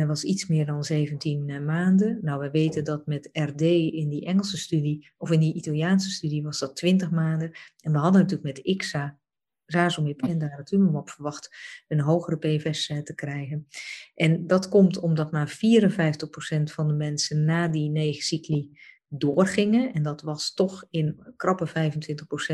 was 0.07 0.23
iets 0.23 0.47
meer 0.47 0.65
dan 0.65 0.83
17 0.83 1.65
maanden. 1.65 2.19
Nou, 2.21 2.39
we 2.39 2.51
weten 2.51 2.83
dat 2.83 3.05
met 3.05 3.29
RD 3.31 3.61
in 3.61 4.09
die 4.09 4.25
Engelse 4.25 4.57
studie, 4.57 5.11
of 5.17 5.31
in 5.31 5.39
die 5.39 5.53
Italiaanse 5.53 6.09
studie, 6.09 6.43
was 6.43 6.59
dat 6.59 6.75
20 6.75 7.11
maanden. 7.11 7.51
En 7.79 7.91
we 7.91 7.97
hadden 7.97 8.21
natuurlijk 8.21 8.55
met 8.55 8.65
IXA 8.65 9.19
razomib 9.65 10.21
en 10.21 10.37
daratumumab 10.37 11.09
verwacht 11.09 11.55
een 11.87 11.99
hogere 11.99 12.37
PFS 12.37 12.87
te 13.03 13.15
krijgen. 13.15 13.67
En 14.15 14.47
dat 14.47 14.69
komt 14.69 14.99
omdat 14.99 15.31
maar 15.31 15.49
54% 15.49 16.63
van 16.63 16.87
de 16.87 16.93
mensen 16.93 17.45
na 17.45 17.67
die 17.67 17.89
negen 17.89 18.23
cycli 18.23 18.77
doorgingen. 19.07 19.93
En 19.93 20.03
dat 20.03 20.21
was 20.21 20.53
toch 20.53 20.85
in 20.89 21.33
krappe 21.35 21.67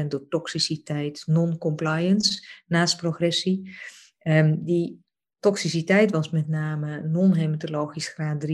25% 0.03 0.07
door 0.07 0.27
toxiciteit, 0.29 1.23
non-compliance, 1.25 2.47
naast 2.67 2.97
progressie. 2.97 3.75
Um, 4.23 4.63
die 4.65 5.03
toxiciteit 5.41 6.11
was 6.11 6.29
met 6.29 6.47
name 6.47 7.01
non-hematologisch 7.07 8.07
graad 8.07 8.45
3-4. 8.45 8.49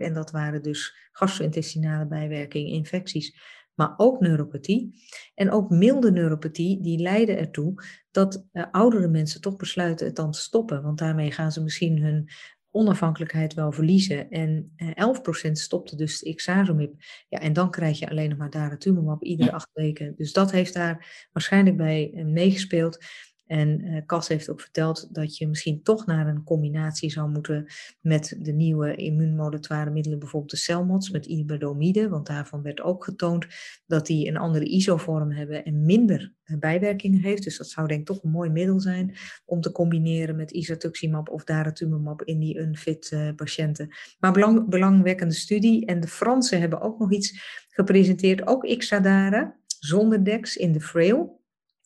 En 0.00 0.14
dat 0.14 0.30
waren 0.30 0.62
dus 0.62 1.08
gastro-intestinale 1.12 2.06
bijwerkingen, 2.06 2.72
infecties 2.72 3.58
maar 3.80 3.94
ook 3.96 4.20
neuropathie. 4.20 4.94
En 5.34 5.50
ook 5.50 5.70
milde 5.70 6.10
neuropathie, 6.10 6.80
die 6.80 6.98
leiden 6.98 7.38
ertoe 7.38 7.74
dat 8.10 8.46
uh, 8.52 8.64
oudere 8.70 9.08
mensen 9.08 9.40
toch 9.40 9.56
besluiten 9.56 10.06
het 10.06 10.16
dan 10.16 10.30
te 10.30 10.40
stoppen. 10.40 10.82
Want 10.82 10.98
daarmee 10.98 11.32
gaan 11.32 11.52
ze 11.52 11.62
misschien 11.62 12.02
hun 12.02 12.28
onafhankelijkheid 12.70 13.54
wel 13.54 13.72
verliezen. 13.72 14.30
En 14.30 14.72
uh, 14.76 15.48
11% 15.48 15.50
stopte 15.52 15.96
dus 15.96 16.18
de 16.18 16.28
Ixazomib. 16.28 16.94
Ja, 17.28 17.38
en 17.38 17.52
dan 17.52 17.70
krijg 17.70 17.98
je 17.98 18.10
alleen 18.10 18.28
nog 18.28 18.38
maar 18.38 18.50
daratumumab 18.50 19.22
iedere 19.22 19.52
acht 19.52 19.70
weken. 19.72 20.14
Dus 20.16 20.32
dat 20.32 20.50
heeft 20.50 20.74
daar 20.74 21.28
waarschijnlijk 21.32 21.76
bij 21.76 22.12
uh, 22.14 22.24
meegespeeld. 22.24 23.04
En 23.50 23.84
uh, 23.84 24.00
Cas 24.06 24.28
heeft 24.28 24.50
ook 24.50 24.60
verteld 24.60 25.14
dat 25.14 25.36
je 25.36 25.48
misschien 25.48 25.82
toch 25.82 26.06
naar 26.06 26.26
een 26.26 26.44
combinatie 26.44 27.10
zou 27.10 27.30
moeten 27.30 27.66
met 28.00 28.36
de 28.38 28.52
nieuwe 28.52 28.94
immuunmodulatoire 28.94 29.90
middelen, 29.90 30.18
bijvoorbeeld 30.18 30.50
de 30.50 30.56
celmods 30.56 31.10
met 31.10 31.26
iberdomide, 31.26 32.08
want 32.08 32.26
daarvan 32.26 32.62
werd 32.62 32.80
ook 32.80 33.04
getoond 33.04 33.46
dat 33.86 34.06
die 34.06 34.28
een 34.28 34.36
andere 34.36 34.64
isovorm 34.64 35.30
hebben 35.30 35.64
en 35.64 35.84
minder 35.84 36.32
uh, 36.44 36.58
bijwerkingen 36.58 37.20
heeft. 37.20 37.42
Dus 37.42 37.58
dat 37.58 37.68
zou 37.68 37.86
denk 37.86 38.00
ik 38.00 38.06
toch 38.06 38.22
een 38.22 38.30
mooi 38.30 38.50
middel 38.50 38.80
zijn 38.80 39.16
om 39.44 39.60
te 39.60 39.72
combineren 39.72 40.36
met 40.36 40.50
isatuximab 40.50 41.28
of 41.28 41.44
daratumumab 41.44 42.22
in 42.22 42.38
die 42.38 42.58
unfit 42.58 43.10
uh, 43.10 43.28
patiënten. 43.36 43.88
Maar 44.18 44.32
belang, 44.32 44.68
belangwekkende 44.68 45.34
studie. 45.34 45.86
En 45.86 46.00
de 46.00 46.08
Fransen 46.08 46.60
hebben 46.60 46.80
ook 46.80 46.98
nog 46.98 47.12
iets 47.12 47.40
gepresenteerd, 47.68 48.46
ook 48.46 48.64
Ixadara, 48.64 49.56
zonder 49.66 50.24
DEX 50.24 50.56
in 50.56 50.72
de 50.72 50.80
Frail. 50.80 51.39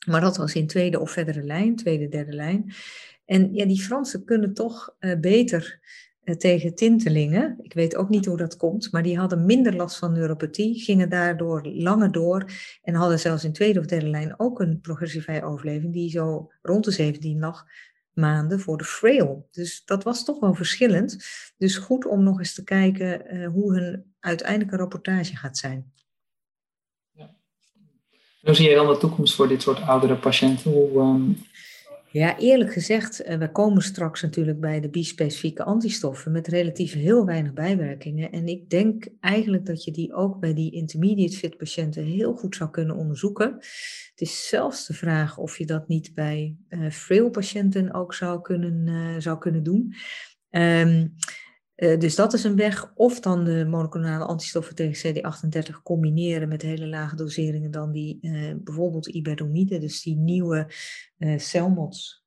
Maar 0.07 0.21
dat 0.21 0.37
was 0.37 0.55
in 0.55 0.67
tweede 0.67 1.01
of 1.01 1.11
verdere 1.11 1.43
lijn, 1.43 1.77
tweede, 1.77 2.09
derde 2.09 2.33
lijn. 2.33 2.73
En 3.25 3.55
ja, 3.55 3.67
die 3.67 3.83
Fransen 3.83 4.25
kunnen 4.25 4.55
toch 4.55 4.95
uh, 5.01 5.21
beter 5.21 5.81
uh, 6.25 6.35
tegen 6.35 6.75
tintelingen. 6.75 7.59
Ik 7.63 7.73
weet 7.73 7.97
ook 7.97 8.09
niet 8.09 8.27
hoe 8.27 8.37
dat 8.37 8.57
komt, 8.57 8.93
maar 8.93 9.03
die 9.03 9.19
hadden 9.19 9.47
minder 9.47 9.77
last 9.77 9.97
van 9.97 10.13
neuropathie, 10.13 10.81
gingen 10.81 11.09
daardoor 11.09 11.67
langer 11.67 12.13
door 12.13 12.51
en 12.83 12.95
hadden 12.95 13.19
zelfs 13.19 13.45
in 13.45 13.53
tweede 13.53 13.81
of 13.81 13.87
derde 13.87 14.09
lijn 14.09 14.35
ook 14.41 14.61
een 14.61 14.81
progressievrije 14.81 15.45
overleving 15.45 15.93
die 15.93 16.11
zo 16.11 16.51
rond 16.63 16.85
de 16.85 16.91
17 16.91 17.39
lag 17.39 17.65
maanden 18.13 18.61
voor 18.61 18.77
de 18.77 18.85
frail. 18.85 19.49
Dus 19.51 19.83
dat 19.85 20.05
was 20.05 20.25
toch 20.25 20.41
wel 20.41 20.55
verschillend. 20.55 21.27
Dus 21.57 21.77
goed 21.77 22.07
om 22.07 22.23
nog 22.23 22.39
eens 22.39 22.55
te 22.55 22.65
kijken 22.65 23.37
uh, 23.37 23.49
hoe 23.49 23.75
hun 23.75 24.15
uiteindelijke 24.21 24.77
rapportage 24.77 25.37
gaat 25.37 25.59
zijn. 25.59 25.93
Hoe 28.45 28.55
zie 28.55 28.69
je 28.69 28.75
dan 28.75 28.87
de 28.87 28.97
toekomst 28.97 29.35
voor 29.35 29.49
dit 29.49 29.63
soort 29.63 29.83
oudere 29.83 30.17
patiënten? 30.17 30.73
Um... 30.97 31.37
Ja, 32.11 32.39
eerlijk 32.39 32.73
gezegd, 32.73 33.23
eh, 33.23 33.39
we 33.39 33.51
komen 33.51 33.83
straks 33.83 34.23
natuurlijk 34.23 34.61
bij 34.61 34.81
de 34.81 34.89
bispecifieke 34.89 35.65
antistoffen 35.65 36.33
met 36.33 36.47
relatief 36.47 36.93
heel 36.93 37.25
weinig 37.25 37.53
bijwerkingen. 37.53 38.33
En 38.33 38.47
ik 38.47 38.71
denk 38.71 39.07
eigenlijk 39.21 39.67
dat 39.67 39.85
je 39.85 39.91
die 39.91 40.15
ook 40.15 40.41
bij 40.41 40.55
die 40.55 40.73
intermediate 40.73 41.37
fit 41.37 41.57
patiënten 41.57 42.05
heel 42.05 42.35
goed 42.35 42.57
zou 42.57 42.71
kunnen 42.71 42.97
onderzoeken. 42.97 43.55
Het 44.11 44.21
is 44.21 44.49
zelfs 44.49 44.87
de 44.87 44.95
vraag 44.95 45.39
of 45.39 45.59
je 45.59 45.67
dat 45.67 45.89
niet 45.89 46.15
bij 46.15 46.57
uh, 46.69 46.91
frail 46.91 47.31
patiënten 47.31 47.95
ook 47.95 48.15
zou 48.15 48.41
kunnen, 48.41 48.87
uh, 48.87 49.21
zou 49.21 49.39
kunnen 49.39 49.63
doen. 49.63 49.95
Um, 50.51 51.15
uh, 51.77 51.99
dus 51.99 52.15
dat 52.15 52.33
is 52.33 52.45
een 52.45 52.57
weg. 52.57 52.93
Of 52.95 53.21
dan 53.21 53.45
de 53.45 53.67
monoclonale 53.69 54.25
antistoffen 54.25 54.75
tegen 54.75 55.17
CD38 55.17 55.83
combineren 55.83 56.49
met 56.49 56.63
hele 56.63 56.87
lage 56.87 57.17
doseringen 57.17 57.71
dan 57.71 57.93
die 57.93 58.19
uh, 58.21 58.53
bijvoorbeeld 58.57 59.07
iberdomide, 59.07 59.79
dus 59.79 60.03
die 60.03 60.17
nieuwe 60.17 60.73
uh, 61.19 61.39
celmods. 61.39 62.25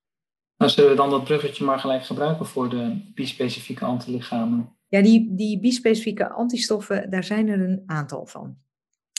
Nou, 0.58 0.72
zullen 0.72 0.90
we 0.90 0.96
dan 0.96 1.10
dat 1.10 1.24
bruggetje 1.24 1.66
maar 1.66 1.80
gelijk 1.80 2.04
gebruiken 2.04 2.46
voor 2.46 2.70
de 2.70 3.12
bispecifieke 3.14 3.86
antilichamen? 3.86 4.76
Ja, 4.88 5.02
die, 5.02 5.36
die 5.36 5.60
bispecifieke 5.60 6.30
antistoffen, 6.30 7.10
daar 7.10 7.24
zijn 7.24 7.48
er 7.48 7.62
een 7.62 7.84
aantal 7.86 8.26
van. 8.26 8.58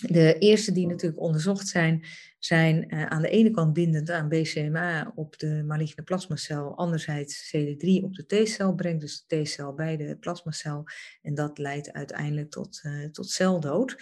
De 0.06 0.38
eerste 0.38 0.72
die 0.72 0.86
natuurlijk 0.86 1.20
onderzocht 1.20 1.68
zijn, 1.68 2.04
zijn 2.38 2.94
uh, 2.94 3.06
aan 3.06 3.22
de 3.22 3.28
ene 3.28 3.50
kant 3.50 3.72
bindend 3.72 4.10
aan 4.10 4.28
BCMA 4.28 5.12
op 5.14 5.38
de 5.38 5.62
maligne 5.66 6.02
plasmacel, 6.02 6.76
anderzijds 6.76 7.56
CD3 7.56 8.04
op 8.04 8.14
de 8.14 8.24
T-cel, 8.26 8.74
brengt 8.74 9.00
dus 9.00 9.24
de 9.26 9.42
T-cel 9.42 9.74
bij 9.74 9.96
de 9.96 10.16
plasmacel 10.16 10.84
en 11.22 11.34
dat 11.34 11.58
leidt 11.58 11.92
uiteindelijk 11.92 12.50
tot, 12.50 12.80
uh, 12.82 13.04
tot 13.04 13.30
celdood. 13.30 13.96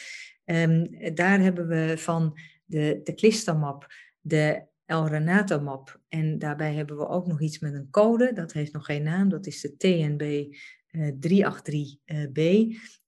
Um, 0.45 1.15
daar 1.15 1.41
hebben 1.41 1.69
we 1.69 1.99
van 1.99 2.39
de, 2.65 3.01
de 3.05 3.15
Clistamab, 3.15 3.87
de 4.21 4.67
Elrenatamab 4.87 6.01
en 6.09 6.39
daarbij 6.39 6.75
hebben 6.75 6.97
we 6.97 7.09
ook 7.09 7.27
nog 7.27 7.41
iets 7.41 7.59
met 7.59 7.75
een 7.75 7.91
code, 7.91 8.33
dat 8.33 8.53
heeft 8.53 8.73
nog 8.73 8.85
geen 8.85 9.03
naam, 9.03 9.29
dat 9.29 9.47
is 9.47 9.61
de 9.61 9.77
TNB 9.77 10.55
383b. 10.97 12.41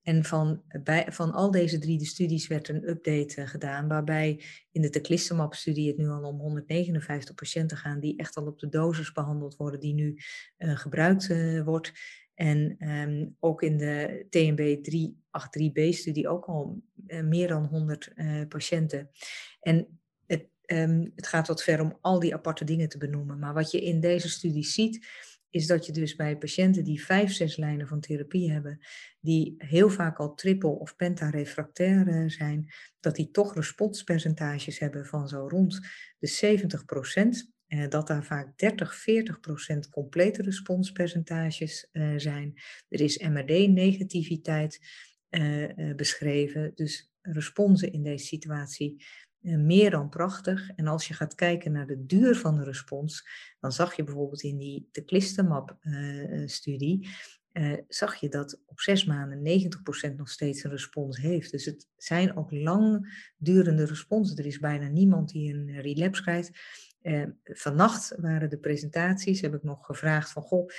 Eh, 0.08 0.14
en 0.14 0.24
van, 0.24 0.62
van 1.06 1.32
al 1.32 1.50
deze 1.50 1.78
drie 1.78 1.98
de 1.98 2.06
studies 2.06 2.46
werd 2.46 2.68
een 2.68 2.88
update 2.88 3.40
uh, 3.40 3.48
gedaan, 3.48 3.88
waarbij 3.88 4.40
in 4.72 4.82
de 4.82 4.90
teclistamab-studie 4.90 5.88
het 5.88 5.96
nu 5.96 6.08
al 6.08 6.22
om 6.22 6.38
159 6.38 7.34
patiënten 7.34 7.76
gaan 7.76 8.00
die 8.00 8.16
echt 8.16 8.36
al 8.36 8.46
op 8.46 8.58
de 8.58 8.68
dosis 8.68 9.12
behandeld 9.12 9.56
worden 9.56 9.80
die 9.80 9.94
nu 9.94 10.18
uh, 10.58 10.76
gebruikt 10.76 11.28
uh, 11.28 11.64
wordt. 11.64 11.92
En 12.34 12.76
um, 12.90 13.36
ook 13.40 13.62
in 13.62 13.76
de 13.76 14.26
TNB 14.30 14.76
383b-studie 14.90 16.28
ook 16.28 16.44
al 16.44 16.82
meer 17.24 17.48
dan 17.48 17.64
100 17.64 18.12
patiënten. 18.48 19.10
En 19.60 20.00
het, 20.26 20.48
um, 20.66 21.12
het 21.14 21.26
gaat 21.26 21.48
wat 21.48 21.62
ver 21.62 21.80
om 21.80 21.98
al 22.00 22.18
die 22.18 22.34
aparte 22.34 22.64
dingen 22.64 22.88
te 22.88 22.98
benoemen. 22.98 23.38
Maar 23.38 23.54
wat 23.54 23.70
je 23.70 23.80
in 23.80 24.00
deze 24.00 24.28
studie 24.28 24.64
ziet, 24.64 25.06
is 25.50 25.66
dat 25.66 25.86
je 25.86 25.92
dus 25.92 26.14
bij 26.14 26.36
patiënten 26.36 26.84
die 26.84 27.04
vijf, 27.04 27.32
zes 27.32 27.56
lijnen 27.56 27.86
van 27.86 28.00
therapie 28.00 28.52
hebben, 28.52 28.78
die 29.20 29.54
heel 29.58 29.90
vaak 29.90 30.18
al 30.18 30.34
triple 30.34 30.70
of 30.70 30.96
pentarefractair 30.96 32.08
eh, 32.08 32.28
zijn, 32.28 32.72
dat 33.00 33.16
die 33.16 33.30
toch 33.30 33.54
responspercentages 33.54 34.78
hebben 34.78 35.06
van 35.06 35.28
zo 35.28 35.48
rond 35.48 35.80
de 36.18 36.26
70 36.26 36.84
procent. 36.84 37.56
Uh, 37.68 37.88
dat 37.88 38.06
daar 38.06 38.24
vaak 38.24 38.58
30, 38.58 38.94
40 38.94 39.40
procent 39.40 39.88
complete 39.88 40.42
responspercentages 40.42 41.88
uh, 41.92 42.12
zijn. 42.16 42.60
Er 42.88 43.00
is 43.00 43.18
MRD-negativiteit 43.18 44.80
uh, 45.30 45.94
beschreven. 45.94 46.72
Dus 46.74 47.10
responsen 47.22 47.92
in 47.92 48.02
deze 48.02 48.24
situatie 48.24 48.96
eh, 48.98 49.27
meer 49.40 49.90
dan 49.90 50.08
prachtig. 50.08 50.70
En 50.76 50.86
als 50.86 51.08
je 51.08 51.14
gaat 51.14 51.34
kijken 51.34 51.72
naar 51.72 51.86
de 51.86 52.06
duur 52.06 52.36
van 52.36 52.56
de 52.56 52.64
respons, 52.64 53.28
dan 53.60 53.72
zag 53.72 53.96
je 53.96 54.04
bijvoorbeeld 54.04 54.42
in 54.42 54.58
die 54.58 54.88
teclistamab-studie, 54.92 57.04
uh, 57.04 57.10
uh, 57.58 57.72
zag 57.88 58.14
je 58.14 58.28
dat 58.28 58.60
op 58.66 58.80
zes 58.80 59.04
maanden 59.04 59.70
90% 60.12 60.14
nog 60.16 60.28
steeds 60.28 60.64
een 60.64 60.70
respons 60.70 61.18
heeft. 61.18 61.50
Dus 61.50 61.64
het 61.64 61.88
zijn 61.96 62.36
ook 62.36 62.50
lang 62.50 63.12
durende 63.36 63.84
responsen. 63.84 64.36
Er 64.36 64.46
is 64.46 64.58
bijna 64.58 64.88
niemand 64.88 65.28
die 65.28 65.54
een 65.54 65.80
relapse 65.80 66.22
krijgt. 66.22 66.50
Uh, 67.02 67.24
vannacht 67.44 68.14
waren 68.16 68.50
de 68.50 68.58
presentaties, 68.58 69.40
heb 69.40 69.54
ik 69.54 69.62
nog 69.62 69.86
gevraagd 69.86 70.32
van, 70.32 70.42
goh, 70.42 70.70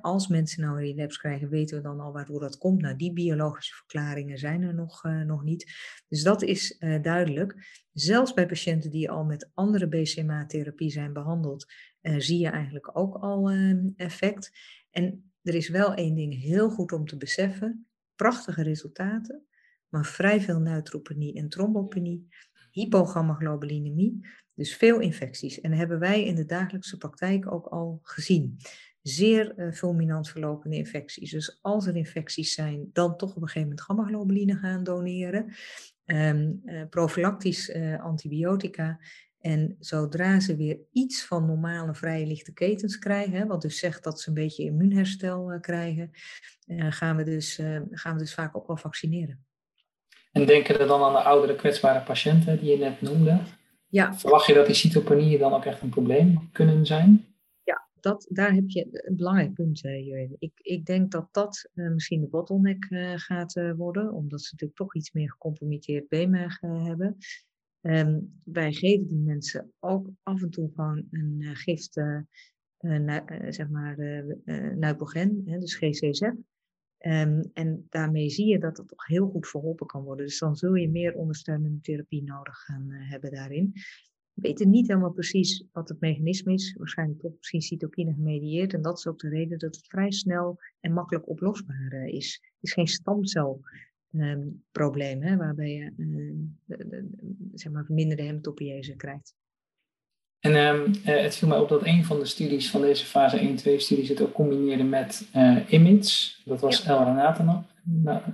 als 0.00 0.28
mensen 0.28 0.62
nou 0.62 0.76
een 0.76 0.86
relapse 0.86 1.18
krijgen, 1.18 1.48
weten 1.48 1.76
we 1.76 1.82
dan 1.82 2.00
al 2.00 2.12
waardoor 2.12 2.40
dat 2.40 2.58
komt? 2.58 2.80
Nou, 2.80 2.96
die 2.96 3.12
biologische 3.12 3.74
verklaringen 3.74 4.38
zijn 4.38 4.62
er 4.62 4.74
nog, 4.74 5.04
uh, 5.04 5.22
nog 5.22 5.42
niet. 5.42 5.72
Dus 6.08 6.22
dat 6.22 6.42
is 6.42 6.76
uh, 6.78 7.02
duidelijk. 7.02 7.84
Zelfs 7.92 8.34
bij 8.34 8.46
patiënten 8.46 8.90
die 8.90 9.10
al 9.10 9.24
met 9.24 9.50
andere 9.54 9.88
BCMA-therapie 9.88 10.90
zijn 10.90 11.12
behandeld, 11.12 11.72
zie 12.00 12.38
je 12.38 12.48
eigenlijk 12.48 12.96
ook 12.96 13.14
al 13.14 13.50
effect. 13.96 14.50
En 14.90 15.29
er 15.42 15.54
is 15.54 15.68
wel 15.68 15.94
één 15.94 16.14
ding 16.14 16.40
heel 16.40 16.70
goed 16.70 16.92
om 16.92 17.06
te 17.06 17.16
beseffen, 17.16 17.86
prachtige 18.16 18.62
resultaten, 18.62 19.46
maar 19.88 20.06
vrij 20.06 20.40
veel 20.40 20.60
neutropenie 20.60 21.34
en 21.34 21.48
trombopenie, 21.48 22.28
hypogammaglobulinemie. 22.70 24.26
Dus 24.54 24.76
veel 24.76 25.00
infecties. 25.00 25.60
En 25.60 25.72
hebben 25.72 25.98
wij 25.98 26.24
in 26.24 26.34
de 26.34 26.44
dagelijkse 26.44 26.96
praktijk 26.96 27.52
ook 27.52 27.66
al 27.66 27.98
gezien. 28.02 28.56
Zeer 29.02 29.54
uh, 29.56 29.72
fulminant 29.72 30.28
verlopende 30.28 30.76
infecties. 30.76 31.30
Dus 31.30 31.58
als 31.60 31.86
er 31.86 31.96
infecties 31.96 32.54
zijn, 32.54 32.90
dan 32.92 33.16
toch 33.16 33.30
op 33.30 33.42
een 33.42 33.48
gegeven 33.48 33.68
moment 33.68 33.80
gamma-globuline 33.80 34.56
gaan 34.56 34.84
doneren. 34.84 35.54
Um, 36.04 36.60
uh, 36.64 36.82
profilactisch 36.88 37.68
uh, 37.68 38.00
antibiotica. 38.00 39.00
En 39.40 39.76
zodra 39.78 40.40
ze 40.40 40.56
weer 40.56 40.78
iets 40.92 41.24
van 41.24 41.46
normale 41.46 41.94
vrije 41.94 42.26
lichte 42.26 42.52
ketens 42.52 42.98
krijgen, 42.98 43.46
wat 43.46 43.62
dus 43.62 43.78
zegt 43.78 44.04
dat 44.04 44.20
ze 44.20 44.28
een 44.28 44.34
beetje 44.34 44.64
immuunherstel 44.64 45.58
krijgen, 45.60 46.10
gaan, 46.68 47.16
we 47.16 47.24
dus, 47.24 47.54
gaan 47.90 48.12
we 48.12 48.18
dus 48.18 48.34
vaak 48.34 48.56
ook 48.56 48.66
wel 48.66 48.76
vaccineren. 48.76 49.44
En 50.32 50.46
denken 50.46 50.78
we 50.78 50.86
dan 50.86 51.02
aan 51.02 51.12
de 51.12 51.22
oudere 51.22 51.56
kwetsbare 51.56 52.02
patiënten 52.02 52.58
die 52.58 52.70
je 52.70 52.78
net 52.78 53.00
noemde? 53.00 53.40
Ja. 53.88 54.14
Verwacht 54.14 54.46
je 54.46 54.54
dat 54.54 54.66
die 54.66 54.74
cytopenieën 54.74 55.38
dan 55.38 55.52
ook 55.52 55.64
echt 55.64 55.82
een 55.82 55.88
probleem 55.88 56.48
kunnen 56.52 56.86
zijn? 56.86 57.24
Ja, 57.64 57.88
dat, 58.00 58.26
daar 58.28 58.52
heb 58.52 58.64
je 58.70 58.86
een 58.90 59.16
belangrijk 59.16 59.52
punt, 59.52 59.84
uh, 59.84 60.30
Ik, 60.38 60.52
ik 60.62 60.84
denk 60.84 61.10
dat 61.10 61.28
dat 61.32 61.70
uh, 61.74 61.90
misschien 61.90 62.20
de 62.20 62.28
bottleneck 62.28 62.86
uh, 62.90 63.12
gaat 63.16 63.60
worden, 63.76 64.12
omdat 64.12 64.40
ze 64.40 64.48
natuurlijk 64.52 64.78
toch 64.78 64.94
iets 64.94 65.12
meer 65.12 65.30
gecompromitteerd 65.30 66.08
BMAG 66.08 66.60
hebben. 66.60 67.16
Um, 67.82 68.40
wij 68.44 68.72
geven 68.72 69.06
die 69.06 69.18
mensen 69.18 69.72
ook 69.78 70.08
af 70.22 70.42
en 70.42 70.50
toe 70.50 70.70
gewoon 70.74 71.06
een 71.10 71.40
gift, 71.40 71.92
zeg 73.48 73.68
maar, 73.68 73.96
Nuipogen, 74.76 75.44
dus 75.44 75.74
GCSF. 75.74 76.34
Um, 77.06 77.50
en 77.52 77.86
daarmee 77.88 78.30
zie 78.30 78.46
je 78.46 78.58
dat 78.58 78.76
het 78.76 78.88
toch 78.88 79.06
heel 79.06 79.28
goed 79.28 79.48
verholpen 79.48 79.86
kan 79.86 80.02
worden. 80.02 80.26
Dus 80.26 80.38
dan 80.38 80.56
zul 80.56 80.74
je 80.74 80.90
meer 80.90 81.14
ondersteunende 81.14 81.80
therapie 81.80 82.22
nodig 82.22 82.58
gaan 82.58 82.90
uh, 82.90 83.10
hebben 83.10 83.30
daarin. 83.30 83.70
We 84.32 84.42
weten 84.42 84.70
niet 84.70 84.86
helemaal 84.88 85.12
precies 85.12 85.64
wat 85.72 85.88
het 85.88 86.00
mechanisme 86.00 86.52
is. 86.52 86.74
Waarschijnlijk 86.78 87.20
toch 87.20 87.36
misschien 87.36 87.62
cytokine 87.62 88.12
gemedieerd. 88.12 88.74
En 88.74 88.82
dat 88.82 88.98
is 88.98 89.06
ook 89.06 89.18
de 89.18 89.28
reden 89.28 89.58
dat 89.58 89.74
het 89.74 89.86
vrij 89.86 90.10
snel 90.10 90.58
en 90.80 90.92
makkelijk 90.92 91.28
oplosbaar 91.28 91.92
uh, 91.92 92.06
is. 92.06 92.38
Het 92.42 92.68
is 92.68 92.72
geen 92.72 92.86
stamcelprobleem, 92.86 93.89
um, 94.12 94.62
waarbij 95.38 95.72
je 95.72 95.92
uh, 95.96 96.32
de, 96.64 96.88
de, 96.88 97.08
zeg 97.54 97.72
maar 97.72 97.84
verminderde 97.84 98.22
hematopoïese 98.22 98.96
krijgt. 98.96 99.34
En 100.40 100.56
um, 100.56 100.94
het 101.02 101.36
viel 101.36 101.48
mij 101.48 101.58
op 101.58 101.68
dat 101.68 101.86
een 101.86 102.04
van 102.04 102.18
de 102.18 102.24
studies 102.24 102.70
van 102.70 102.80
deze 102.80 103.06
fase 103.06 103.56
1-2-studie 103.58 104.08
het 104.08 104.20
ook 104.20 104.32
combineerde 104.32 104.84
met 104.84 105.28
uh, 105.36 105.72
IMIDS. 105.72 106.42
Dat 106.44 106.60
was 106.60 106.82
ja. 106.82 107.02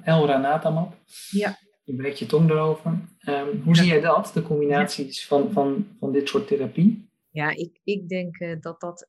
L-Ranatamab. 0.04 0.96
Ja. 1.30 1.58
Je 1.84 1.94
breekt 1.94 2.18
je 2.18 2.26
tong 2.26 2.50
erover. 2.50 2.90
Um, 2.90 3.62
hoe 3.64 3.74
ja. 3.74 3.74
zie 3.74 3.86
jij 3.86 4.00
dat, 4.00 4.30
de 4.34 4.42
combinaties 4.42 5.20
ja. 5.20 5.26
van, 5.26 5.52
van, 5.52 5.86
van 5.98 6.12
dit 6.12 6.28
soort 6.28 6.46
therapie? 6.46 7.08
Ja, 7.30 7.50
ik, 7.50 7.80
ik 7.84 8.08
denk 8.08 8.40
uh, 8.40 8.56
dat 8.60 8.80
dat 8.80 9.08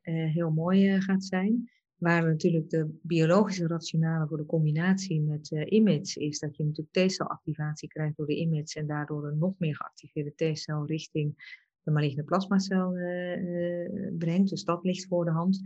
heel 0.00 0.50
mooi 0.50 1.00
gaat 1.00 1.24
zijn. 1.24 1.70
Waar 2.00 2.24
natuurlijk 2.24 2.70
de 2.70 2.98
biologische 3.02 3.66
rationale 3.66 4.26
voor 4.26 4.36
de 4.36 4.46
combinatie 4.46 5.20
met 5.20 5.50
IMIDS 5.50 6.16
is 6.16 6.38
dat 6.38 6.56
je 6.56 6.64
natuurlijk 6.64 7.08
T-celactivatie 7.08 7.88
krijgt 7.88 8.16
door 8.16 8.26
de 8.26 8.36
IMIDS 8.36 8.74
en 8.74 8.86
daardoor 8.86 9.26
een 9.26 9.38
nog 9.38 9.54
meer 9.58 9.76
geactiveerde 9.76 10.52
T-cel 10.52 10.86
richting 10.86 11.58
de 11.82 11.90
maligne 11.90 12.22
plasmacel 12.22 12.96
uh, 12.96 14.08
brengt. 14.18 14.50
Dus 14.50 14.64
dat 14.64 14.84
ligt 14.84 15.06
voor 15.06 15.24
de 15.24 15.30
hand. 15.30 15.60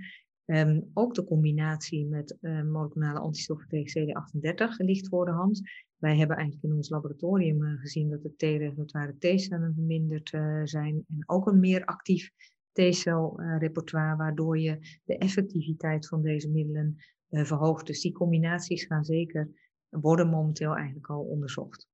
Um, 0.47 0.90
ook 0.94 1.14
de 1.14 1.25
combinatie 1.25 2.07
met 2.07 2.37
uh, 2.40 2.62
moleculare 2.62 3.18
antistoffen 3.18 3.68
tegen 3.68 4.09
CD38 4.09 4.77
ligt 4.77 5.09
voor 5.09 5.25
de 5.25 5.33
hand. 5.33 5.61
Wij 5.97 6.16
hebben 6.16 6.37
eigenlijk 6.37 6.66
in 6.66 6.77
ons 6.77 6.88
laboratorium 6.88 7.79
gezien 7.79 8.11
dat 8.11 8.23
de 8.23 8.35
T-repertoire 8.37 9.18
T-cellen 9.18 9.75
verminderd 9.75 10.29
zijn 10.64 11.05
en 11.09 11.23
ook 11.27 11.47
een 11.47 11.61
meer 11.61 11.85
actief 11.85 12.31
T-cel-repertoire, 12.75 14.17
waardoor 14.17 14.59
je 14.59 15.01
de 15.05 15.19
effectiviteit 15.19 16.09
van 16.09 16.23
deze 16.23 16.51
middelen 16.51 16.97
verhoogt. 17.31 17.87
Dus 17.87 18.01
die 18.01 18.13
combinaties 18.13 18.85
gaan 18.85 19.05
zeker, 19.05 19.51
worden 19.89 20.29
momenteel 20.29 20.75
eigenlijk 20.75 21.09
al 21.09 21.21
onderzocht. 21.21 21.89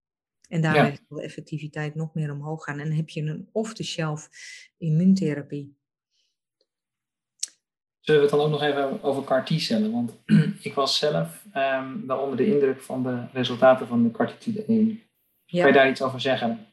En 0.49 0.61
daarmee 0.61 0.91
ja. 0.91 0.99
zal 1.09 1.17
de 1.17 1.23
effectiviteit 1.23 1.95
nog 1.95 2.15
meer 2.15 2.33
omhoog 2.33 2.65
gaan. 2.65 2.79
En 2.79 2.89
dan 2.89 2.97
heb 2.97 3.09
je 3.09 3.23
een 3.23 3.49
off-the-shelf 3.53 4.29
immuuntherapie. 4.79 5.79
Zullen 8.01 8.21
we 8.21 8.27
het 8.27 8.37
dan 8.37 8.47
ook 8.47 8.53
nog 8.53 8.63
even 8.63 9.03
over 9.03 9.25
CAR 9.25 9.45
T-cellen? 9.45 9.93
Want 9.93 10.23
ik 10.69 10.75
was 10.75 10.99
zelf 10.99 11.47
um, 11.55 12.07
wel 12.07 12.19
onder 12.19 12.37
de 12.37 12.47
indruk 12.47 12.81
van 12.81 13.03
de 13.03 13.27
resultaten 13.33 13.87
van 13.87 14.03
de 14.03 14.11
CAR-T 14.11 14.65
1. 14.67 15.03
Ja. 15.45 15.63
Kan 15.63 15.73
je 15.73 15.79
daar 15.79 15.91
iets 15.91 16.03
over 16.03 16.21
zeggen? 16.21 16.67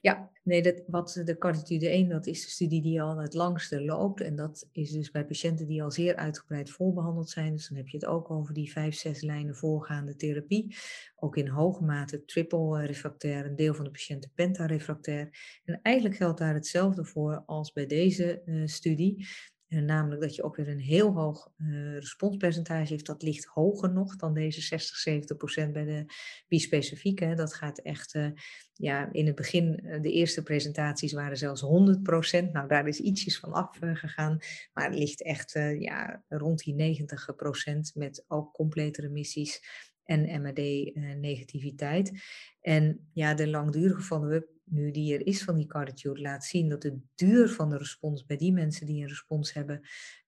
Ja, 0.00 0.30
nee, 0.48 0.62
dat, 0.62 0.82
wat 0.86 1.20
de 1.24 1.38
cartitude 1.38 1.88
1, 1.88 2.08
dat 2.08 2.26
is 2.26 2.44
de 2.44 2.50
studie 2.50 2.82
die 2.82 3.02
al 3.02 3.18
het 3.18 3.34
langste 3.34 3.84
loopt. 3.84 4.20
En 4.20 4.36
dat 4.36 4.68
is 4.72 4.90
dus 4.90 5.10
bij 5.10 5.24
patiënten 5.24 5.66
die 5.66 5.82
al 5.82 5.90
zeer 5.90 6.16
uitgebreid 6.16 6.70
voorbehandeld 6.70 7.30
zijn. 7.30 7.52
Dus 7.52 7.68
dan 7.68 7.76
heb 7.76 7.88
je 7.88 7.96
het 7.96 8.06
ook 8.06 8.30
over 8.30 8.54
die 8.54 8.72
vijf, 8.72 8.94
zes 8.94 9.22
lijnen 9.22 9.56
voorgaande 9.56 10.16
therapie. 10.16 10.76
Ook 11.16 11.36
in 11.36 11.48
hoge 11.48 11.84
mate 11.84 12.24
triple 12.24 12.86
refractair, 12.86 13.46
een 13.46 13.56
deel 13.56 13.74
van 13.74 13.84
de 13.84 13.90
patiënten 13.90 14.30
pentarefractair. 14.34 15.60
En 15.64 15.80
eigenlijk 15.82 16.16
geldt 16.16 16.38
daar 16.38 16.54
hetzelfde 16.54 17.04
voor 17.04 17.42
als 17.46 17.72
bij 17.72 17.86
deze 17.86 18.42
uh, 18.44 18.66
studie. 18.66 19.26
En 19.68 19.84
namelijk 19.84 20.20
dat 20.20 20.34
je 20.34 20.42
ook 20.42 20.56
weer 20.56 20.68
een 20.68 20.80
heel 20.80 21.12
hoog 21.12 21.50
uh, 21.58 21.94
responspercentage 21.94 22.92
heeft. 22.92 23.06
Dat 23.06 23.22
ligt 23.22 23.44
hoger 23.44 23.92
nog 23.92 24.16
dan 24.16 24.34
deze 24.34 24.60
60, 24.60 24.96
70 24.96 25.36
procent 25.36 25.72
bij 25.72 25.84
de 25.84 26.04
bispecifieke. 26.48 27.34
Dat 27.34 27.54
gaat 27.54 27.78
echt, 27.78 28.14
uh, 28.14 28.30
ja, 28.72 29.12
in 29.12 29.26
het 29.26 29.34
begin, 29.34 29.98
de 30.02 30.12
eerste 30.12 30.42
presentaties 30.42 31.12
waren 31.12 31.36
zelfs 31.36 31.60
100 31.60 32.02
procent. 32.02 32.52
Nou, 32.52 32.68
daar 32.68 32.88
is 32.88 33.00
ietsjes 33.00 33.38
van 33.38 33.52
afgegaan. 33.52 34.38
maar 34.72 34.84
het 34.84 34.98
ligt 34.98 35.22
echt 35.22 35.52
ja, 35.78 36.24
rond 36.28 36.58
die 36.58 36.74
90 36.74 37.34
procent 37.36 37.90
met 37.94 38.24
ook 38.28 38.52
complete 38.52 39.00
remissies 39.00 39.60
en 40.04 40.42
MRD-negativiteit. 40.42 42.12
en 42.60 43.08
ja, 43.12 43.34
de 43.34 43.48
langdurige 43.48 44.00
follow-up 44.00 44.57
nu 44.70 44.90
die 44.90 45.14
er 45.14 45.26
is 45.26 45.42
van 45.42 45.56
die 45.56 45.66
carditude 45.66 46.20
laat 46.20 46.44
zien 46.44 46.68
dat 46.68 46.82
de 46.82 46.98
duur 47.14 47.48
van 47.48 47.70
de 47.70 47.76
respons 47.76 48.26
bij 48.26 48.36
die 48.36 48.52
mensen 48.52 48.86
die 48.86 49.02
een 49.02 49.08
respons 49.08 49.52
hebben 49.52 49.80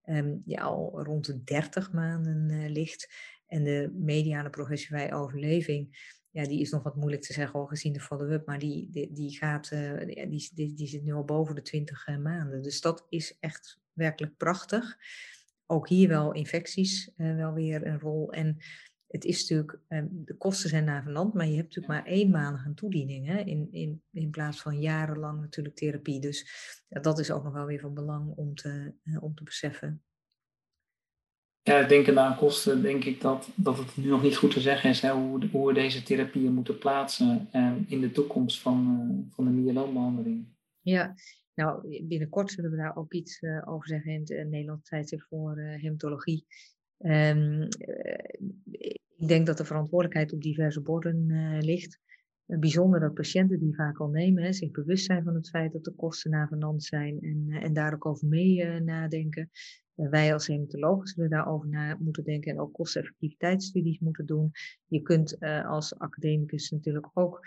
um, 0.07 0.43
ja, 0.45 0.63
al 0.63 1.03
rond 1.03 1.27
de 1.27 1.45
30 1.45 1.93
maanden 1.93 2.51
uh, 2.51 2.71
ligt. 2.71 3.09
En 3.47 3.65
de 3.65 3.91
mediane 3.95 4.51
progressievrije 4.51 5.15
overleving, 5.15 6.15
ja, 6.31 6.45
die 6.45 6.61
is 6.61 6.71
nog 6.71 6.83
wat 6.83 6.97
moeilijk 6.97 7.23
te 7.23 7.33
zeggen, 7.33 7.61
al 7.61 7.67
gezien 7.67 7.93
de 7.93 8.01
follow-up, 8.01 8.47
maar 8.47 8.59
die, 8.59 8.89
die, 8.91 9.13
die 9.13 9.37
gaat, 9.37 9.71
uh, 9.73 9.99
die, 10.29 10.51
die, 10.55 10.75
die 10.75 10.87
zit 10.87 11.03
nu 11.03 11.13
al 11.13 11.25
boven 11.25 11.55
de 11.55 11.63
20 11.63 12.09
uh, 12.09 12.19
maanden. 12.19 12.63
Dus 12.63 12.81
dat 12.81 13.07
is 13.09 13.37
echt 13.41 13.79
werkelijk 13.93 14.37
prachtig. 14.37 14.97
Ook 15.67 15.89
hier 15.89 16.09
wel 16.09 16.33
infecties 16.33 17.13
wel 17.17 17.53
weer 17.53 17.87
een 17.87 18.01
rol. 18.01 18.33
En 18.33 18.57
het 19.11 19.25
is 19.25 19.41
natuurlijk, 19.41 19.79
ehm, 19.89 20.07
de 20.11 20.37
kosten 20.37 20.69
zijn 20.69 20.85
navenant, 20.85 21.35
maar 21.35 21.47
je 21.47 21.57
hebt 21.57 21.75
natuurlijk 21.75 22.05
maar 22.05 22.13
eenmalige 22.13 22.75
toediening 22.75 23.27
hè, 23.27 23.39
in, 23.39 23.69
in, 23.71 24.03
in 24.11 24.31
plaats 24.31 24.61
van 24.61 24.81
jarenlang 24.81 25.41
natuurlijk 25.41 25.77
therapie. 25.77 26.21
Dus 26.21 26.51
dat 26.89 27.19
is 27.19 27.31
ook 27.31 27.45
nog 27.45 27.53
wel 27.53 27.67
weer 27.67 27.81
van 27.81 27.95
belang 27.95 28.37
om 28.37 28.55
te, 28.55 28.93
uh, 29.05 29.23
om 29.23 29.35
te 29.35 29.43
beseffen. 29.43 30.03
Ja, 31.63 31.83
denken 31.83 32.19
aan 32.19 32.37
kosten, 32.37 32.83
denk 32.83 33.05
ik 33.05 33.21
dat, 33.21 33.49
dat 33.55 33.79
het 33.79 33.97
nu 33.97 34.09
nog 34.09 34.23
niet 34.23 34.37
goed 34.37 34.51
te 34.51 34.61
zeggen 34.61 34.91
is 34.91 35.01
hè, 35.01 35.13
hoe, 35.13 35.49
hoe 35.49 35.67
we 35.67 35.75
deze 35.75 36.03
therapieën 36.03 36.53
moeten 36.53 36.79
plaatsen 36.79 37.49
uh, 37.53 37.73
in 37.87 38.01
de 38.01 38.11
toekomst 38.11 38.61
van, 38.61 39.09
uh, 39.11 39.35
van 39.35 39.45
de 39.45 39.51
myeloombbehandeling. 39.51 40.47
Ja, 40.81 41.15
nou 41.55 42.03
binnenkort 42.07 42.51
zullen 42.51 42.71
we 42.71 42.77
daar 42.77 42.97
ook 42.97 43.13
iets 43.13 43.41
over 43.65 43.89
zeggen 43.89 44.13
in 44.13 44.21
het 44.21 44.49
Nederlands 44.51 44.89
tijdschrift 44.89 45.27
voor 45.29 45.59
hematologie. 45.59 46.47
Um, 47.05 47.69
ik 49.17 49.29
denk 49.29 49.47
dat 49.47 49.57
de 49.57 49.65
verantwoordelijkheid 49.65 50.33
op 50.33 50.43
diverse 50.43 50.81
borden 50.81 51.29
uh, 51.29 51.61
ligt. 51.61 51.99
Uh, 52.47 52.59
bijzonder 52.59 53.01
dat 53.01 53.15
patiënten 53.15 53.59
die 53.59 53.75
vaak 53.75 53.99
al 53.99 54.09
nemen, 54.09 54.43
hè, 54.43 54.53
zich 54.53 54.71
bewust 54.71 55.05
zijn 55.05 55.25
van 55.25 55.35
het 55.35 55.49
feit 55.49 55.73
dat 55.73 55.85
de 55.85 55.95
kosten 55.95 56.31
navenant 56.31 56.85
zijn 56.85 57.21
en, 57.21 57.47
en 57.63 57.73
daar 57.73 57.95
ook 57.95 58.07
over 58.07 58.29
mee 58.29 58.81
nadenken. 58.81 59.51
wij 59.95 60.33
als 60.33 60.47
hematologen 60.47 61.07
zullen 61.07 61.31
daarover 61.31 61.69
na 61.69 61.97
moeten 62.01 62.25
denken 62.25 62.53
en 62.53 62.61
ook 62.61 62.73
kosteneffectiviteitsstudies 62.73 63.99
moeten 63.99 64.27
doen. 64.27 64.51
Je 64.87 65.03
kunt 65.03 65.41
als 65.67 65.99
academicus 65.99 66.71
natuurlijk 66.71 67.11
ook 67.15 67.41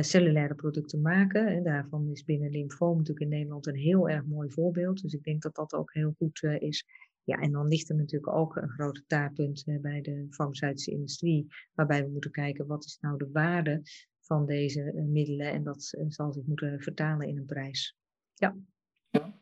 cellulaire 0.00 0.54
producten 0.54 1.00
maken. 1.00 1.46
En 1.46 1.62
daarvan 1.62 2.10
is 2.10 2.24
binnen 2.24 2.50
lymfoom 2.50 2.96
natuurlijk 2.96 3.20
in 3.20 3.28
Nederland 3.28 3.66
een 3.66 3.76
heel 3.76 4.08
erg 4.08 4.24
mooi 4.24 4.50
voorbeeld. 4.50 5.02
Dus 5.02 5.12
ik 5.12 5.22
denk 5.22 5.42
dat 5.42 5.54
dat 5.54 5.72
ook 5.72 5.94
heel 5.94 6.14
goed 6.18 6.42
is. 6.58 6.84
Ja, 7.28 7.36
en 7.36 7.52
dan 7.52 7.68
ligt 7.68 7.88
er 7.88 7.96
natuurlijk 7.96 8.32
ook 8.32 8.56
een 8.56 8.68
grote 8.68 9.04
taartpunt 9.06 9.64
bij 9.80 10.00
de 10.00 10.26
farmaceutische 10.30 10.90
industrie, 10.90 11.46
waarbij 11.74 12.04
we 12.04 12.10
moeten 12.10 12.30
kijken 12.30 12.66
wat 12.66 12.84
is 12.84 12.98
nou 13.00 13.18
de 13.18 13.28
waarde 13.32 13.82
van 14.20 14.46
deze 14.46 14.92
uh, 14.94 15.04
middelen 15.04 15.52
en 15.52 15.64
dat 15.64 15.94
uh, 15.98 16.04
zal 16.08 16.32
zich 16.32 16.44
moeten 16.46 16.80
vertalen 16.80 17.28
in 17.28 17.36
een 17.36 17.46
prijs. 17.46 17.96
Ja. 18.34 18.54
ja. 19.10 19.34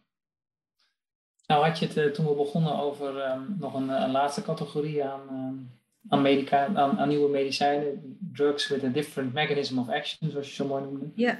Nou 1.46 1.66
had 1.66 1.78
je 1.78 1.86
het 1.86 2.14
toen 2.14 2.26
we 2.26 2.34
begonnen 2.34 2.78
over 2.78 3.30
um, 3.30 3.56
nog 3.58 3.74
een, 3.74 3.88
een, 3.88 4.10
laatste 4.10 4.42
categorie 4.42 5.04
aan, 5.04 5.28
aan, 6.08 6.22
medica 6.22 6.66
aan, 6.66 6.98
aan, 6.98 7.08
nieuwe 7.08 7.30
medicijnen, 7.30 8.18
drugs 8.32 8.68
with 8.68 8.84
a 8.84 8.88
different 8.88 9.32
mechanism 9.32 9.78
of 9.78 9.88
action, 9.88 10.30
zoals 10.30 10.48
je 10.48 10.54
zo 10.54 10.66
mooi 10.66 10.82
noemde. 10.82 11.10
Ja. 11.14 11.38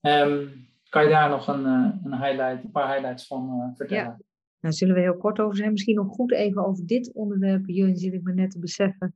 Um, 0.00 0.68
kan 0.88 1.02
je 1.02 1.08
daar 1.08 1.28
nog 1.28 1.48
een, 1.48 1.64
een, 1.64 2.22
highlight, 2.22 2.64
een 2.64 2.70
paar 2.70 2.92
highlights 2.92 3.26
van 3.26 3.72
vertellen? 3.76 4.04
Ja. 4.04 4.25
Nou, 4.66 4.78
zullen 4.78 4.94
we 4.94 5.00
heel 5.00 5.16
kort 5.16 5.40
over 5.40 5.56
zijn. 5.56 5.72
Misschien 5.72 5.94
nog 5.94 6.14
goed 6.14 6.32
even 6.32 6.66
over 6.66 6.86
dit 6.86 7.12
onderwerp. 7.12 7.66
Jullie 7.66 7.96
zit 7.96 8.12
ik 8.12 8.22
me 8.22 8.32
net 8.32 8.50
te 8.50 8.58
beseffen. 8.58 9.14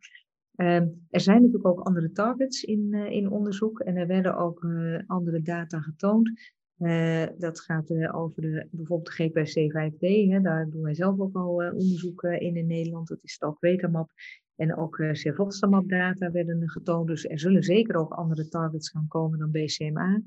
Ehm, 0.54 0.88
er 1.10 1.20
zijn 1.20 1.36
natuurlijk 1.36 1.66
ook 1.66 1.80
andere 1.80 2.12
targets 2.12 2.62
in, 2.62 2.94
in 2.94 3.30
onderzoek 3.30 3.80
en 3.80 3.96
er 3.96 4.06
werden 4.06 4.36
ook 4.36 4.66
andere 5.06 5.42
data 5.42 5.80
getoond. 5.80 6.30
Uh, 6.78 7.26
dat 7.38 7.60
gaat 7.60 8.12
over 8.12 8.42
de, 8.42 8.66
bijvoorbeeld 8.70 9.16
de 9.16 9.30
GPC5D. 9.30 10.30
Hè, 10.30 10.40
daar 10.40 10.70
doen 10.70 10.82
wij 10.82 10.94
zelf 10.94 11.20
ook 11.20 11.36
al 11.36 11.54
onderzoek 11.54 12.22
in 12.22 12.56
in 12.56 12.66
Nederland. 12.66 13.08
Dat 13.08 13.18
is 13.22 13.38
Talkwetamab. 13.38 14.10
En 14.56 14.76
ook 14.76 14.98
uh, 14.98 15.12
Cevostamab 15.12 15.88
data 15.88 16.30
werden 16.30 16.70
getoond. 16.70 17.06
Dus 17.06 17.24
er 17.24 17.38
zullen 17.38 17.62
zeker 17.62 17.96
ook 17.96 18.12
andere 18.12 18.48
targets 18.48 18.90
gaan 18.90 19.08
komen 19.08 19.38
dan 19.38 19.50
BCMA. 19.50 20.10
Daar 20.10 20.22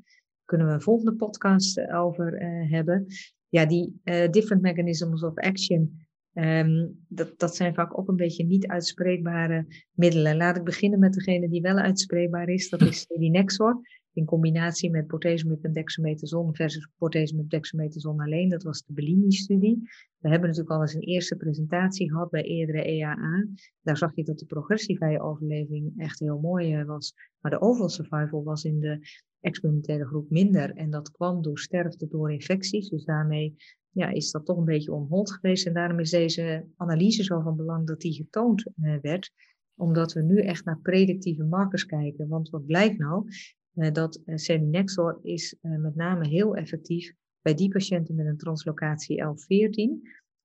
kunnen 0.45 0.67
we 0.67 0.73
een 0.73 0.81
volgende 0.81 1.15
podcast 1.15 1.91
over 1.91 2.39
hebben. 2.69 3.05
Ja, 3.53 3.65
die 3.65 3.93
different 4.29 4.61
mechanisms 4.61 5.23
of 5.23 5.35
action. 5.35 6.05
Um, 6.33 7.05
dat, 7.07 7.39
dat 7.39 7.55
zijn 7.55 7.73
vaak 7.73 7.97
ook 7.97 8.07
een 8.07 8.15
beetje 8.15 8.45
niet 8.45 8.67
uitspreekbare 8.67 9.65
middelen. 9.91 10.37
Laat 10.37 10.57
ik 10.57 10.63
beginnen 10.63 10.99
met 10.99 11.13
degene 11.13 11.49
die 11.49 11.61
wel 11.61 11.77
uitspreekbaar 11.77 12.49
is. 12.49 12.69
Dat 12.69 12.81
is 12.81 13.01
Selinexor 13.07 13.81
in 14.13 14.25
combinatie 14.25 14.89
met 14.89 15.07
bortezomib 15.07 15.63
en 15.63 15.73
dexamethason 15.73 16.55
versus 16.55 16.89
bortezomib 16.97 17.49
dexamethason 17.49 18.19
alleen. 18.19 18.49
Dat 18.49 18.63
was 18.63 18.83
de 18.85 18.93
Bellini-studie. 18.93 19.81
We 20.17 20.29
hebben 20.29 20.49
natuurlijk 20.49 20.75
al 20.75 20.81
eens 20.81 20.93
een 20.93 21.01
eerste 21.01 21.35
presentatie 21.35 22.11
gehad 22.11 22.29
bij 22.29 22.43
eerdere 22.43 22.83
EAA. 22.83 23.47
Daar 23.81 23.97
zag 23.97 24.15
je 24.15 24.23
dat 24.23 24.39
de 24.39 24.45
progressievrije 24.45 25.21
overleving 25.21 25.93
echt 25.97 26.19
heel 26.19 26.39
mooi 26.39 26.73
eh, 26.73 26.85
was. 26.85 27.13
Maar 27.39 27.51
de 27.51 27.61
overall 27.61 27.89
survival 27.89 28.43
was 28.43 28.63
in 28.63 28.79
de 28.79 28.99
experimentele 29.43 30.05
groep 30.05 30.29
minder. 30.29 30.73
En 30.73 30.89
dat 30.89 31.11
kwam 31.11 31.41
door 31.41 31.59
sterfte 31.59 32.07
door 32.07 32.31
infecties. 32.31 32.89
Dus 32.89 33.05
daarmee 33.05 33.55
ja, 33.89 34.09
is 34.09 34.31
dat 34.31 34.45
toch 34.45 34.57
een 34.57 34.65
beetje 34.65 34.93
onhold 34.93 35.31
geweest. 35.31 35.65
En 35.65 35.73
daarom 35.73 35.99
is 35.99 36.09
deze 36.09 36.65
analyse 36.75 37.23
zo 37.23 37.41
van 37.41 37.55
belang 37.55 37.87
dat 37.87 38.01
die 38.01 38.13
getoond 38.13 38.65
uh, 38.81 38.95
werd 39.01 39.31
omdat 39.75 40.13
we 40.13 40.21
nu 40.21 40.39
echt 40.39 40.65
naar 40.65 40.79
predictieve 40.79 41.43
markers 41.43 41.85
kijken. 41.85 42.27
Want 42.27 42.49
wat 42.49 42.65
blijkt 42.65 42.97
nou? 42.97 43.27
uh, 43.73 43.91
dat 43.91 44.21
uh, 44.25 44.35
selinexor 44.35 45.19
is 45.21 45.55
met 45.61 45.95
name 45.95 46.27
heel 46.27 46.55
effectief 46.55 47.13
bij 47.41 47.53
die 47.53 47.69
patiënten 47.69 48.15
met 48.15 48.25
een 48.25 48.37
translocatie 48.37 49.23
L14 49.23 49.91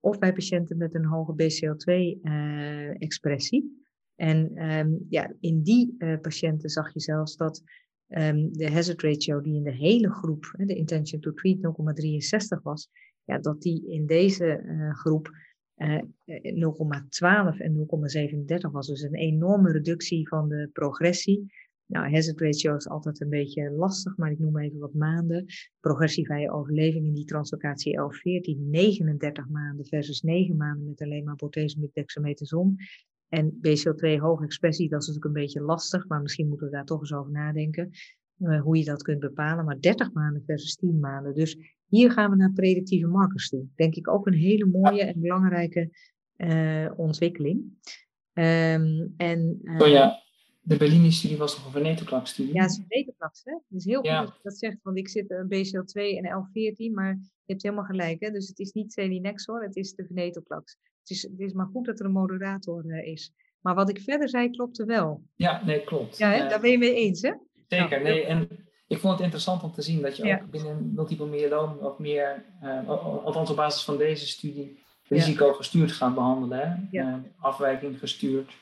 of 0.01 0.19
bij 0.19 0.33
patiënten 0.33 0.77
met 0.77 0.95
een 0.95 1.05
hoge 1.05 1.33
BCL2-expressie. 1.33 3.87
en 4.15 4.71
um, 4.71 5.07
ja, 5.09 5.33
in 5.41 5.63
die 5.63 5.97
patiënten 6.21 6.71
zag 6.71 6.93
je 6.93 7.01
zelfs 7.01 7.37
dat 7.37 7.63
um, 8.09 8.53
de 8.53 8.71
hazard 8.71 9.03
ratio 9.03 9.41
die 9.41 9.55
in 9.55 9.63
de 9.63 9.75
hele 9.75 10.11
groep, 10.11 10.55
de 10.57 10.75
intention 10.75 11.21
to 11.21 11.33
treat 11.33 11.57
0,63 12.59 12.63
was, 12.63 12.89
ja, 13.25 13.39
dat 13.39 13.63
die 13.63 13.87
in 13.87 14.07
deze 14.07 14.63
groep 14.93 15.31
0,12 15.77 17.59
en 17.59 17.75
0,37 17.75 18.71
was. 18.71 18.87
Dus 18.87 19.03
een 19.03 19.15
enorme 19.15 19.73
reductie 19.73 20.29
van 20.29 20.49
de 20.49 20.71
progressie 20.73 21.51
nou, 21.89 22.11
hazard 22.11 22.41
ratio 22.41 22.77
is 22.77 22.89
altijd 22.89 23.21
een 23.21 23.29
beetje 23.29 23.71
lastig, 23.71 24.17
maar 24.17 24.31
ik 24.31 24.39
noem 24.39 24.59
even 24.59 24.79
wat 24.79 24.95
maanden. 24.95 25.47
Progressievrije 25.81 26.51
overleving 26.51 27.07
in 27.07 27.15
die 27.15 27.25
translocatie 27.25 27.95
11, 27.95 28.17
14, 28.17 28.71
39 28.71 29.49
maanden 29.49 29.87
versus 29.87 30.21
9 30.21 30.57
maanden 30.57 30.87
met 30.87 31.01
alleen 31.01 31.25
maar 31.25 31.37
bortese 31.37 31.81
met 31.81 31.95
dexamethason. 31.95 32.77
En 33.29 33.53
BCL2 33.53 34.21
hoge 34.21 34.45
expressie, 34.45 34.89
dat 34.89 35.01
is 35.01 35.07
natuurlijk 35.07 35.35
een 35.35 35.43
beetje 35.43 35.61
lastig, 35.61 36.07
maar 36.07 36.23
misschien 36.23 36.49
moeten 36.49 36.67
we 36.67 36.73
daar 36.73 36.85
toch 36.85 37.01
eens 37.01 37.13
over 37.13 37.33
nadenken. 37.33 37.91
Uh, 38.39 38.61
hoe 38.61 38.79
je 38.79 38.85
dat 38.85 39.03
kunt 39.03 39.21
bepalen, 39.21 39.65
maar 39.65 39.81
30 39.81 40.13
maanden 40.13 40.43
versus 40.47 40.77
10 40.77 41.01
maanden. 41.01 41.35
Dus 41.35 41.59
hier 41.87 42.11
gaan 42.11 42.31
we 42.31 42.37
naar 42.37 42.53
predictieve 42.53 43.07
markers 43.07 43.49
toe. 43.49 43.67
Denk 43.75 43.95
ik 43.95 44.09
ook 44.09 44.27
een 44.27 44.35
hele 44.35 44.67
mooie 44.67 45.03
en 45.03 45.21
belangrijke 45.21 45.91
uh, 46.37 46.91
ontwikkeling. 46.97 47.61
Um, 48.33 49.15
en, 49.17 49.59
uh, 49.63 49.81
oh 49.81 49.89
ja, 49.89 50.23
de 50.69 50.77
Bellini-studie 50.77 51.37
was 51.37 51.55
toch 51.55 51.65
een 51.65 51.73
venetoclax-studie? 51.73 52.55
Ja, 52.55 52.63
het 52.63 52.71
is 52.71 52.77
een 52.77 52.85
venetoclax, 52.89 53.41
hè? 53.45 53.59
Dus 53.69 53.85
heel 53.85 54.01
goed 54.01 54.11
dat 54.11 54.27
je 54.27 54.41
dat 54.43 54.59
zegt, 54.59 54.77
want 54.83 54.99
ik 54.99 55.09
zit 55.09 55.31
een 55.31 55.47
BCL2 55.47 56.01
en 56.23 56.45
L14, 56.45 56.95
maar 56.95 57.19
je 57.45 57.53
hebt 57.53 57.63
helemaal 57.63 57.85
gelijk, 57.85 58.21
hè? 58.21 58.31
Dus 58.31 58.49
het 58.49 58.59
is 58.59 58.73
niet 58.73 58.93
selinexor, 58.93 59.63
het 59.63 59.77
is 59.77 59.95
de 59.95 60.05
venetoclax. 60.07 60.77
Het 61.01 61.11
is, 61.11 61.23
het 61.23 61.41
is 61.41 61.53
maar 61.53 61.67
goed 61.67 61.87
dat 61.87 62.01
er 62.01 62.07
een 62.07 62.13
moderator 62.13 62.85
uh, 62.87 63.07
is. 63.07 63.33
Maar 63.61 63.75
wat 63.75 63.89
ik 63.89 64.01
verder 64.01 64.29
zei, 64.29 64.51
klopte 64.51 64.85
wel. 64.85 65.23
Ja, 65.35 65.65
nee, 65.65 65.85
klopt. 65.85 66.19
Ja, 66.19 66.31
hè? 66.31 66.45
Uh, 66.45 66.49
daar 66.49 66.61
ben 66.61 66.71
je 66.71 66.79
mee 66.79 66.95
eens, 66.95 67.23
hè? 67.23 67.33
Zeker, 67.67 68.03
nou, 68.03 68.03
nee, 68.03 68.25
en 68.25 68.49
ik 68.87 68.99
vond 68.99 69.13
het 69.13 69.23
interessant 69.23 69.63
om 69.63 69.73
te 69.73 69.83
zien 69.83 70.03
dat 70.03 70.17
je 70.17 70.27
ja. 70.27 70.41
ook 70.43 70.51
binnen 70.51 70.93
multiple 70.95 71.27
myeloom 71.27 71.79
of 71.79 71.99
meer, 71.99 72.45
uh, 72.63 72.89
althans 73.25 73.51
op 73.51 73.57
basis 73.57 73.85
van 73.85 73.97
deze 73.97 74.27
studie, 74.27 74.83
risico 75.03 75.53
gestuurd 75.53 75.93
gaat 75.93 76.15
behandelen, 76.15 76.89
hè? 76.91 77.21
Afwijking 77.39 77.99
gestuurd. 77.99 78.53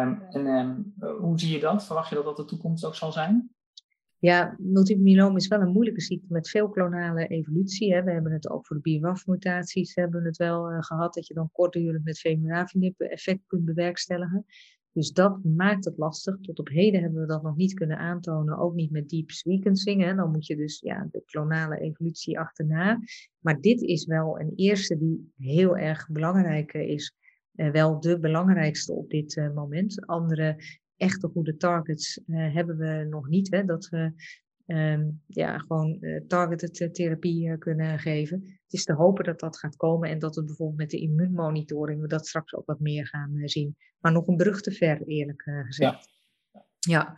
Um, 0.00 0.22
en 0.30 0.46
um, 0.46 0.94
hoe 1.20 1.38
zie 1.38 1.52
je 1.52 1.60
dat? 1.60 1.84
Verwacht 1.84 2.08
je 2.08 2.14
dat 2.14 2.24
dat 2.24 2.36
de 2.36 2.44
toekomst 2.44 2.84
ook 2.84 2.94
zal 2.94 3.12
zijn? 3.12 3.50
Ja, 4.18 4.56
multiple 4.58 5.02
myeloom 5.02 5.36
is 5.36 5.48
wel 5.48 5.60
een 5.60 5.72
moeilijke 5.72 6.00
ziekte 6.00 6.26
met 6.32 6.48
veel 6.48 6.68
klonale 6.68 7.26
evolutie. 7.26 7.94
Hè. 7.94 8.02
We 8.02 8.10
hebben 8.10 8.32
het 8.32 8.50
ook 8.50 8.66
voor 8.66 8.80
de 8.80 8.98
BRAF-mutaties 8.98 9.94
hebben 9.94 10.24
het 10.24 10.36
wel 10.36 10.72
uh, 10.72 10.76
gehad, 10.80 11.14
dat 11.14 11.26
je 11.26 11.34
dan 11.34 11.50
kortdurend 11.52 12.04
met 12.04 12.18
femuravinib 12.18 13.00
effect 13.00 13.40
kunt 13.46 13.64
bewerkstelligen. 13.64 14.44
Dus 14.92 15.12
dat 15.12 15.44
maakt 15.44 15.84
het 15.84 15.98
lastig. 15.98 16.40
Tot 16.40 16.58
op 16.58 16.68
heden 16.68 17.02
hebben 17.02 17.20
we 17.20 17.26
dat 17.26 17.42
nog 17.42 17.56
niet 17.56 17.74
kunnen 17.74 17.98
aantonen, 17.98 18.58
ook 18.58 18.74
niet 18.74 18.90
met 18.90 19.08
deep 19.08 19.30
sequencing. 19.30 20.02
Hè. 20.02 20.14
Dan 20.14 20.30
moet 20.30 20.46
je 20.46 20.56
dus 20.56 20.80
ja, 20.80 21.08
de 21.10 21.22
klonale 21.24 21.78
evolutie 21.78 22.38
achterna. 22.38 22.98
Maar 23.38 23.60
dit 23.60 23.80
is 23.80 24.06
wel 24.06 24.40
een 24.40 24.52
eerste 24.56 24.98
die 24.98 25.32
heel 25.36 25.76
erg 25.76 26.08
belangrijk 26.10 26.72
is 26.72 27.14
wel 27.52 28.00
de 28.00 28.18
belangrijkste 28.18 28.92
op 28.92 29.10
dit 29.10 29.36
uh, 29.36 29.54
moment. 29.54 30.06
Andere 30.06 30.56
echte 30.96 31.28
goede 31.28 31.56
targets 31.56 32.20
uh, 32.26 32.54
hebben 32.54 32.76
we 32.76 33.06
nog 33.10 33.28
niet. 33.28 33.50
Hè, 33.50 33.64
dat 33.64 33.88
we 33.88 34.12
um, 34.66 35.22
ja, 35.26 35.58
gewoon 35.58 35.98
targeted 36.26 36.94
therapie 36.94 37.58
kunnen 37.58 37.98
geven. 37.98 38.40
Het 38.42 38.72
is 38.72 38.84
te 38.84 38.92
hopen 38.92 39.24
dat 39.24 39.40
dat 39.40 39.58
gaat 39.58 39.76
komen 39.76 40.08
en 40.08 40.18
dat 40.18 40.34
we 40.34 40.44
bijvoorbeeld 40.44 40.78
met 40.78 40.90
de 40.90 41.00
immuunmonitoring 41.00 42.00
we 42.00 42.06
dat 42.08 42.26
straks 42.26 42.54
ook 42.54 42.66
wat 42.66 42.80
meer 42.80 43.06
gaan 43.06 43.32
zien. 43.44 43.76
Maar 43.98 44.12
nog 44.12 44.26
een 44.26 44.36
brug 44.36 44.60
te 44.60 44.72
ver, 44.72 45.02
eerlijk 45.06 45.42
gezegd. 45.42 46.10
Ja. 46.50 46.64
ja. 46.80 47.16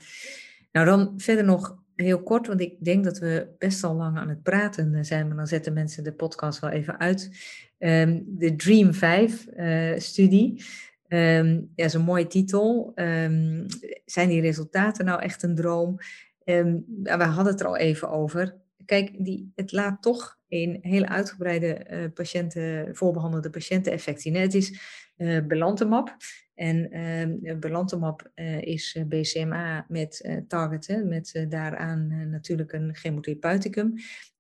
Nou, 0.73 0.87
dan 0.87 1.21
verder 1.21 1.45
nog 1.45 1.84
heel 1.97 2.23
kort, 2.23 2.47
want 2.47 2.61
ik 2.61 2.85
denk 2.85 3.05
dat 3.05 3.19
we 3.19 3.49
best 3.59 3.85
al 3.85 3.95
lang 3.95 4.17
aan 4.19 4.29
het 4.29 4.43
praten 4.43 5.05
zijn, 5.05 5.27
maar 5.27 5.37
dan 5.37 5.47
zetten 5.47 5.73
mensen 5.73 6.05
de 6.05 6.13
podcast 6.13 6.61
wel 6.61 6.71
even 6.71 6.99
uit. 6.99 7.31
Um, 7.79 8.25
de 8.27 8.57
Dream 8.57 8.91
5-studie. 8.95 10.65
Uh, 11.09 11.37
um, 11.37 11.71
ja, 11.75 11.85
is 11.85 11.95
een 11.95 12.03
mooie 12.03 12.27
titel. 12.27 12.93
Um, 12.95 13.67
zijn 14.05 14.29
die 14.29 14.41
resultaten 14.41 15.05
nou 15.05 15.21
echt 15.23 15.43
een 15.43 15.55
droom? 15.55 15.99
we 16.45 17.25
hadden 17.25 17.53
het 17.53 17.61
er 17.61 17.67
al 17.67 17.77
even 17.77 18.11
over. 18.11 18.57
Kijk, 18.85 19.25
die, 19.25 19.53
het 19.55 19.73
laat 19.73 20.03
toch 20.03 20.39
een 20.49 20.79
hele 20.81 21.09
uitgebreide 21.09 21.87
uh, 21.91 22.05
patiënten, 22.15 22.97
voorbehandelde 22.97 23.51
patiënteneffect 23.51 24.21
zien. 24.21 24.35
Het 24.35 24.55
is 24.55 24.81
uh, 25.17 25.47
belantemab. 25.47 26.17
En 26.55 26.97
uh, 26.97 27.59
belantamab 27.59 28.31
uh, 28.35 28.63
is 28.63 28.95
eh, 28.95 29.05
BCMA 29.05 29.85
met 29.89 30.25
uh, 30.27 30.37
target, 30.49 31.05
met 31.05 31.47
daaraan 31.49 32.31
natuurlijk 32.31 32.73
een 32.73 32.95
chemotherapeuticum. 32.95 33.95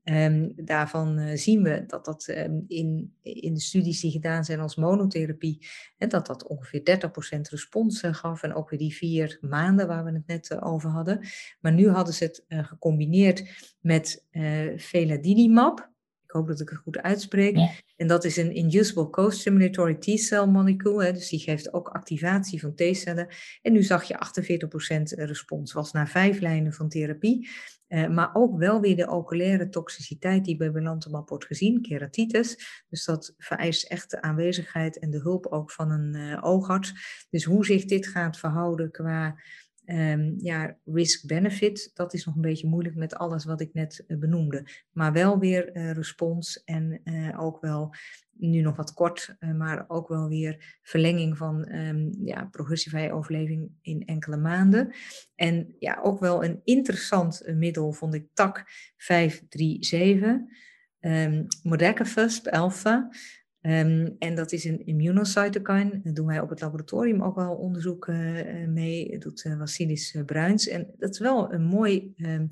Um, 0.04 0.52
daarvan 0.56 1.36
zien 1.38 1.62
we 1.62 1.84
dat 1.86 2.04
dat 2.04 2.28
um, 2.28 2.64
in, 2.68 3.14
in 3.22 3.54
de 3.54 3.60
studies 3.60 4.00
die 4.00 4.10
gedaan 4.10 4.44
zijn 4.44 4.60
als 4.60 4.76
monotherapie, 4.76 5.66
dat 5.98 6.26
dat 6.26 6.46
ongeveer 6.46 7.00
30% 7.36 7.40
respons 7.50 8.00
gaf. 8.00 8.42
En 8.42 8.54
ook 8.54 8.70
weer 8.70 8.78
die 8.78 8.94
vier 8.94 9.38
maanden 9.40 9.86
waar 9.86 10.04
we 10.04 10.12
het 10.12 10.26
net 10.26 10.62
over 10.62 10.90
hadden. 10.90 11.20
Maar 11.60 11.72
nu 11.72 11.88
hadden 11.88 12.14
ze 12.14 12.24
het 12.24 12.44
gecombineerd 12.48 13.44
met 13.80 14.26
veladinimab 14.76 15.93
hoop 16.34 16.46
dat 16.46 16.60
ik 16.60 16.68
het 16.68 16.78
goed 16.78 16.98
uitspreek. 16.98 17.82
En 17.96 18.06
dat 18.06 18.24
is 18.24 18.36
een 18.36 18.54
inducible 18.54 19.10
co-stimulatory 19.10 19.94
T-cell 19.94 20.46
molecule. 20.46 21.04
Hè, 21.04 21.12
dus 21.12 21.28
die 21.28 21.38
geeft 21.38 21.72
ook 21.72 21.88
activatie 21.88 22.60
van 22.60 22.74
T-cellen. 22.74 23.28
En 23.62 23.72
nu 23.72 23.82
zag 23.82 24.04
je 24.04 24.18
48% 25.18 25.24
respons. 25.24 25.72
Was 25.72 25.92
na 25.92 26.06
vijf 26.06 26.40
lijnen 26.40 26.72
van 26.72 26.88
therapie. 26.88 27.48
Uh, 27.88 28.08
maar 28.08 28.30
ook 28.32 28.58
wel 28.58 28.80
weer 28.80 28.96
de 28.96 29.10
oculaire 29.10 29.68
toxiciteit 29.68 30.44
die 30.44 30.56
bij 30.56 30.72
belantamab 30.72 31.28
wordt 31.28 31.46
gezien, 31.46 31.82
keratitis. 31.82 32.82
Dus 32.88 33.04
dat 33.04 33.34
vereist 33.38 33.88
echt 33.88 34.10
de 34.10 34.22
aanwezigheid 34.22 34.98
en 34.98 35.10
de 35.10 35.20
hulp 35.20 35.46
ook 35.46 35.70
van 35.70 35.90
een 35.90 36.14
uh, 36.14 36.44
oogarts. 36.44 36.92
Dus 37.30 37.44
hoe 37.44 37.64
zich 37.64 37.84
dit 37.84 38.06
gaat 38.06 38.38
verhouden 38.38 38.90
qua 38.90 39.36
Um, 39.86 40.34
ja, 40.38 40.76
risk-benefit, 40.84 41.90
dat 41.94 42.14
is 42.14 42.24
nog 42.24 42.34
een 42.34 42.40
beetje 42.40 42.66
moeilijk 42.66 42.94
met 42.94 43.14
alles 43.14 43.44
wat 43.44 43.60
ik 43.60 43.74
net 43.74 44.04
benoemde. 44.06 44.66
Maar 44.92 45.12
wel 45.12 45.38
weer 45.38 45.76
uh, 45.76 45.90
respons 45.90 46.64
en 46.64 47.00
uh, 47.04 47.42
ook 47.42 47.60
wel 47.60 47.94
nu 48.36 48.60
nog 48.60 48.76
wat 48.76 48.92
kort, 48.92 49.36
maar 49.56 49.84
ook 49.88 50.08
wel 50.08 50.28
weer 50.28 50.78
verlenging 50.82 51.36
van 51.36 51.72
um, 51.72 52.10
ja, 52.24 52.44
progressievrije 52.44 53.12
overleving 53.12 53.70
in 53.82 54.04
enkele 54.04 54.36
maanden. 54.36 54.94
En 55.34 55.74
ja, 55.78 55.98
ook 56.02 56.20
wel 56.20 56.44
een 56.44 56.60
interessant 56.64 57.42
middel 57.46 57.92
vond 57.92 58.14
ik 58.14 58.28
TAC 58.32 58.64
537, 58.96 60.36
um, 61.00 61.46
Modecafusp 61.62 62.46
alpha. 62.46 63.10
Um, 63.66 64.16
en 64.18 64.34
dat 64.34 64.52
is 64.52 64.64
een 64.64 64.86
immunocytokine. 64.86 66.00
Daar 66.02 66.14
doen 66.14 66.26
wij 66.26 66.40
op 66.40 66.48
het 66.48 66.60
laboratorium 66.60 67.22
ook 67.22 67.34
wel 67.34 67.54
onderzoek 67.54 68.06
uh, 68.06 68.66
mee. 68.66 69.10
Dat 69.10 69.20
doet 69.20 69.44
uh, 69.44 69.58
Wassilis 69.58 70.16
Bruins. 70.26 70.68
En 70.68 70.94
dat 70.98 71.10
is 71.10 71.18
wel 71.18 71.52
een 71.52 71.64
mooi. 71.64 72.14
Um, 72.16 72.50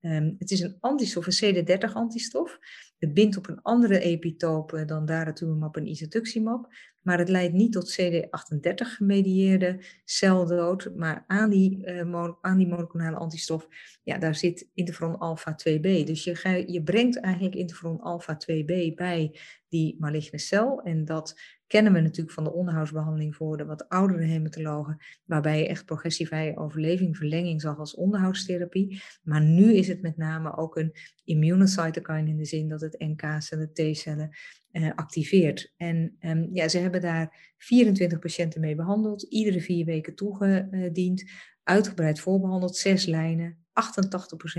um, 0.00 0.34
het 0.38 0.50
is 0.50 0.60
een 0.60 0.76
antistof, 0.80 1.26
een 1.26 1.54
CD30-antistof. 1.54 2.58
Het 2.98 3.14
bindt 3.14 3.36
op 3.36 3.48
een 3.48 3.62
andere 3.62 4.00
epitope 4.00 4.84
dan 4.84 5.06
daratumumab 5.06 5.76
en 5.76 5.86
isatuximab. 5.86 6.68
Maar 7.02 7.18
het 7.18 7.28
leidt 7.28 7.54
niet 7.54 7.72
tot 7.72 8.00
CD38 8.00 8.74
gemedieerde 8.74 9.84
celdood, 10.04 10.90
maar 10.96 11.24
aan 11.26 11.50
die, 11.50 11.86
uh, 11.86 12.28
aan 12.40 12.58
die 12.58 12.68
monoconale 12.68 13.16
antistof, 13.16 13.68
ja, 14.02 14.18
daar 14.18 14.34
zit 14.34 14.68
interferon 14.74 15.18
alpha 15.18 15.56
2b. 15.56 16.04
Dus 16.04 16.24
je, 16.24 16.82
brengt 16.84 17.20
eigenlijk 17.20 17.54
interferon 17.54 18.00
alpha 18.00 18.38
2b 18.50 18.94
bij 18.94 19.38
die 19.68 19.96
maligne 19.98 20.38
cel. 20.38 20.82
En 20.82 21.04
dat 21.04 21.40
kennen 21.66 21.92
we 21.92 22.00
natuurlijk 22.00 22.34
van 22.34 22.44
de 22.44 22.52
onderhoudsbehandeling 22.52 23.36
voor 23.36 23.56
de 23.56 23.64
wat 23.64 23.88
oudere 23.88 24.24
hematologen, 24.24 24.96
waarbij 25.24 25.58
je 25.58 25.68
echt 25.68 25.84
progressievrije 25.84 26.56
overleving, 26.56 27.16
verlenging 27.16 27.60
zag 27.60 27.78
als 27.78 27.94
onderhoudstherapie. 27.94 29.02
Maar 29.22 29.42
nu 29.42 29.74
is 29.74 29.88
het 29.88 30.02
met 30.02 30.16
name 30.16 30.56
ook 30.56 30.76
een 30.76 30.92
immunocytokine 31.24 32.28
in 32.28 32.36
de 32.36 32.44
zin 32.44 32.68
dat 32.68 32.80
het 32.80 32.98
NK-cellen, 32.98 33.72
T-cellen 33.72 34.30
uh, 34.72 34.90
activeert. 34.94 35.72
En 35.76 36.16
um, 36.20 36.48
ja, 36.52 36.68
ze 36.68 36.78
hebben 36.78 37.00
daar 37.00 37.54
24 37.56 38.18
patiënten 38.18 38.60
mee 38.60 38.74
behandeld, 38.74 39.22
iedere 39.22 39.60
vier 39.60 39.84
weken 39.84 40.14
toegediend, 40.14 41.30
uitgebreid 41.62 42.20
voorbehandeld, 42.20 42.76
zes 42.76 43.06
lijnen, 43.06 43.58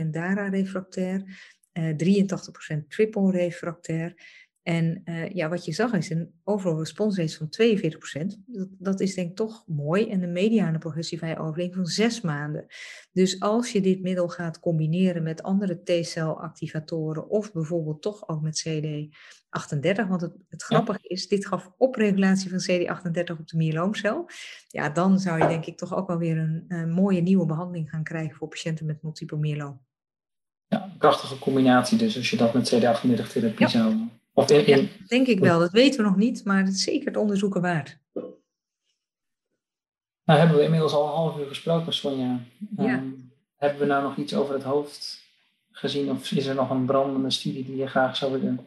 88% 0.03 0.09
DARA-refractair, 0.09 1.23
uh, 1.73 1.95
83% 1.95 2.87
triple-refractair. 2.87 4.13
En 4.63 5.01
uh, 5.05 5.29
ja, 5.29 5.49
wat 5.49 5.65
je 5.65 5.71
zag 5.71 5.93
is 5.93 6.09
een 6.09 6.33
overal 6.43 6.77
response 6.77 7.21
rate 7.21 7.37
van 7.37 7.49
42%. 8.23 8.43
Dat, 8.45 8.67
dat 8.79 8.99
is 8.99 9.13
denk 9.13 9.29
ik 9.29 9.35
toch 9.35 9.63
mooi. 9.67 10.09
En 10.09 10.23
een 10.23 10.31
mediane 10.31 10.77
progressievrije 10.77 11.37
overleving 11.37 11.75
van 11.75 11.85
zes 11.85 12.21
maanden. 12.21 12.65
Dus 13.11 13.39
als 13.39 13.71
je 13.71 13.81
dit 13.81 14.01
middel 14.01 14.27
gaat 14.27 14.59
combineren 14.59 15.23
met 15.23 15.43
andere 15.43 15.83
T-cel-activatoren 15.83 17.29
of 17.29 17.51
bijvoorbeeld 17.51 18.01
toch 18.01 18.27
ook 18.27 18.41
met 18.41 18.67
CD38, 18.67 20.07
want 20.07 20.21
het, 20.21 20.33
het 20.49 20.63
grappige 20.63 21.07
is, 21.07 21.27
dit 21.27 21.45
gaf 21.47 21.71
opregulatie 21.77 22.49
van 22.49 22.61
CD38 22.71 23.39
op 23.39 23.47
de 23.47 23.57
myeloomcel. 23.57 24.29
Ja, 24.67 24.89
dan 24.89 25.19
zou 25.19 25.41
je 25.41 25.47
denk 25.47 25.65
ik 25.65 25.77
toch 25.77 25.95
ook 25.95 26.07
wel 26.07 26.17
weer 26.17 26.37
een, 26.37 26.65
een 26.67 26.91
mooie 26.91 27.21
nieuwe 27.21 27.45
behandeling 27.45 27.89
gaan 27.89 28.03
krijgen 28.03 28.35
voor 28.35 28.47
patiënten 28.47 28.85
met 28.85 29.01
multiple 29.01 29.37
myeloom. 29.37 29.81
Ja, 30.67 30.93
krachtige 30.97 31.39
combinatie 31.39 31.97
dus 31.97 32.17
als 32.17 32.29
je 32.29 32.37
dat 32.37 32.53
met 32.53 32.75
CD38-therapie 32.75 33.59
ja. 33.59 33.67
zou 33.67 34.09
of 34.33 34.51
in, 34.51 34.65
in... 34.65 34.81
Ja, 34.81 34.87
denk 35.07 35.27
ik 35.27 35.39
wel. 35.39 35.59
Dat 35.59 35.71
weten 35.71 36.03
we 36.03 36.09
nog 36.09 36.17
niet, 36.17 36.45
maar 36.45 36.63
het 36.65 36.73
is 36.73 36.83
zeker 36.83 37.07
het 37.07 37.17
onderzoeken 37.17 37.61
waard. 37.61 37.99
Nou, 40.23 40.39
hebben 40.39 40.57
we 40.57 40.63
inmiddels 40.63 40.93
al 40.93 41.07
een 41.07 41.13
half 41.13 41.39
uur 41.39 41.47
gesproken, 41.47 41.93
Sonja. 41.93 42.39
Ja. 42.77 42.93
Um, 42.93 43.31
hebben 43.55 43.79
we 43.79 43.85
nou 43.85 44.03
nog 44.03 44.17
iets 44.17 44.35
over 44.35 44.53
het 44.53 44.63
hoofd 44.63 45.29
gezien? 45.71 46.09
Of 46.09 46.31
is 46.31 46.45
er 46.45 46.55
nog 46.55 46.69
een 46.69 46.85
brandende 46.85 47.31
studie 47.31 47.65
die 47.65 47.75
je 47.75 47.87
graag 47.87 48.15
zou 48.15 48.31
willen 48.31 48.59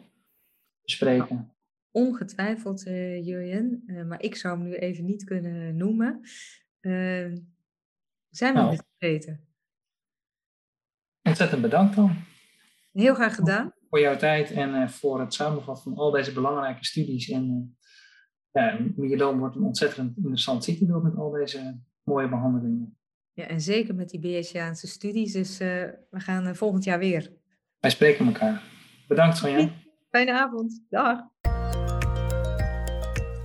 bespreken? 0.81 1.49
Ongetwijfeld, 1.91 2.87
uh, 2.87 3.25
Jurjen. 3.25 3.83
Uh, 3.87 4.03
maar 4.03 4.21
ik 4.21 4.35
zou 4.35 4.57
hem 4.57 4.67
nu 4.67 4.75
even 4.75 5.05
niet 5.05 5.23
kunnen 5.23 5.77
noemen. 5.77 6.19
Uh, 6.81 7.33
zijn 8.29 8.53
we 8.53 8.59
nou, 8.59 8.69
dit 8.69 8.83
vergeten? 8.97 9.47
Ontzettend 11.23 11.61
bedankt 11.61 11.95
dan. 11.95 12.15
Heel 12.95 13.13
graag 13.13 13.35
gedaan 13.35 13.73
voor 13.95 14.03
jouw 14.03 14.17
tijd 14.17 14.51
en 14.51 14.69
uh, 14.69 14.87
voor 14.87 15.19
het 15.19 15.33
samenvatten 15.33 15.83
van 15.83 15.95
al 15.95 16.11
deze 16.11 16.33
belangrijke 16.33 16.85
studies. 16.85 17.29
En 17.29 17.75
uh, 18.51 18.63
ja, 18.63 18.79
myeloom 18.95 19.39
wordt 19.39 19.55
een 19.55 19.63
ontzettend 19.63 20.17
interessant 20.17 20.63
ziektebeeld 20.63 21.03
met 21.03 21.15
al 21.15 21.31
deze 21.31 21.79
mooie 22.03 22.29
behandelingen. 22.29 22.97
Ja, 23.33 23.45
en 23.45 23.61
zeker 23.61 23.95
met 23.95 24.09
die 24.09 24.19
BSJaanse 24.19 24.87
studies. 24.87 25.31
Dus 25.31 25.61
uh, 25.61 25.67
we 26.09 26.19
gaan 26.19 26.55
volgend 26.55 26.83
jaar 26.83 26.99
weer. 26.99 27.31
Wij 27.79 27.89
spreken 27.89 28.25
elkaar. 28.25 28.63
Bedankt 29.07 29.37
Sonja. 29.37 29.69
Fijne 30.09 30.33
avond. 30.33 30.85
Dag. 30.89 31.19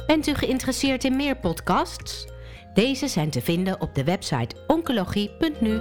Bent 0.07 0.27
u 0.27 0.35
geïnteresseerd 0.35 1.05
in 1.05 1.17
meer 1.17 1.37
podcasts? 1.37 2.29
Deze 2.75 3.09
zijn 3.09 3.31
te 3.31 3.41
vinden 3.41 3.81
op 3.81 3.95
de 3.95 4.05
website 4.05 4.65
oncologie.nu. 4.67 5.81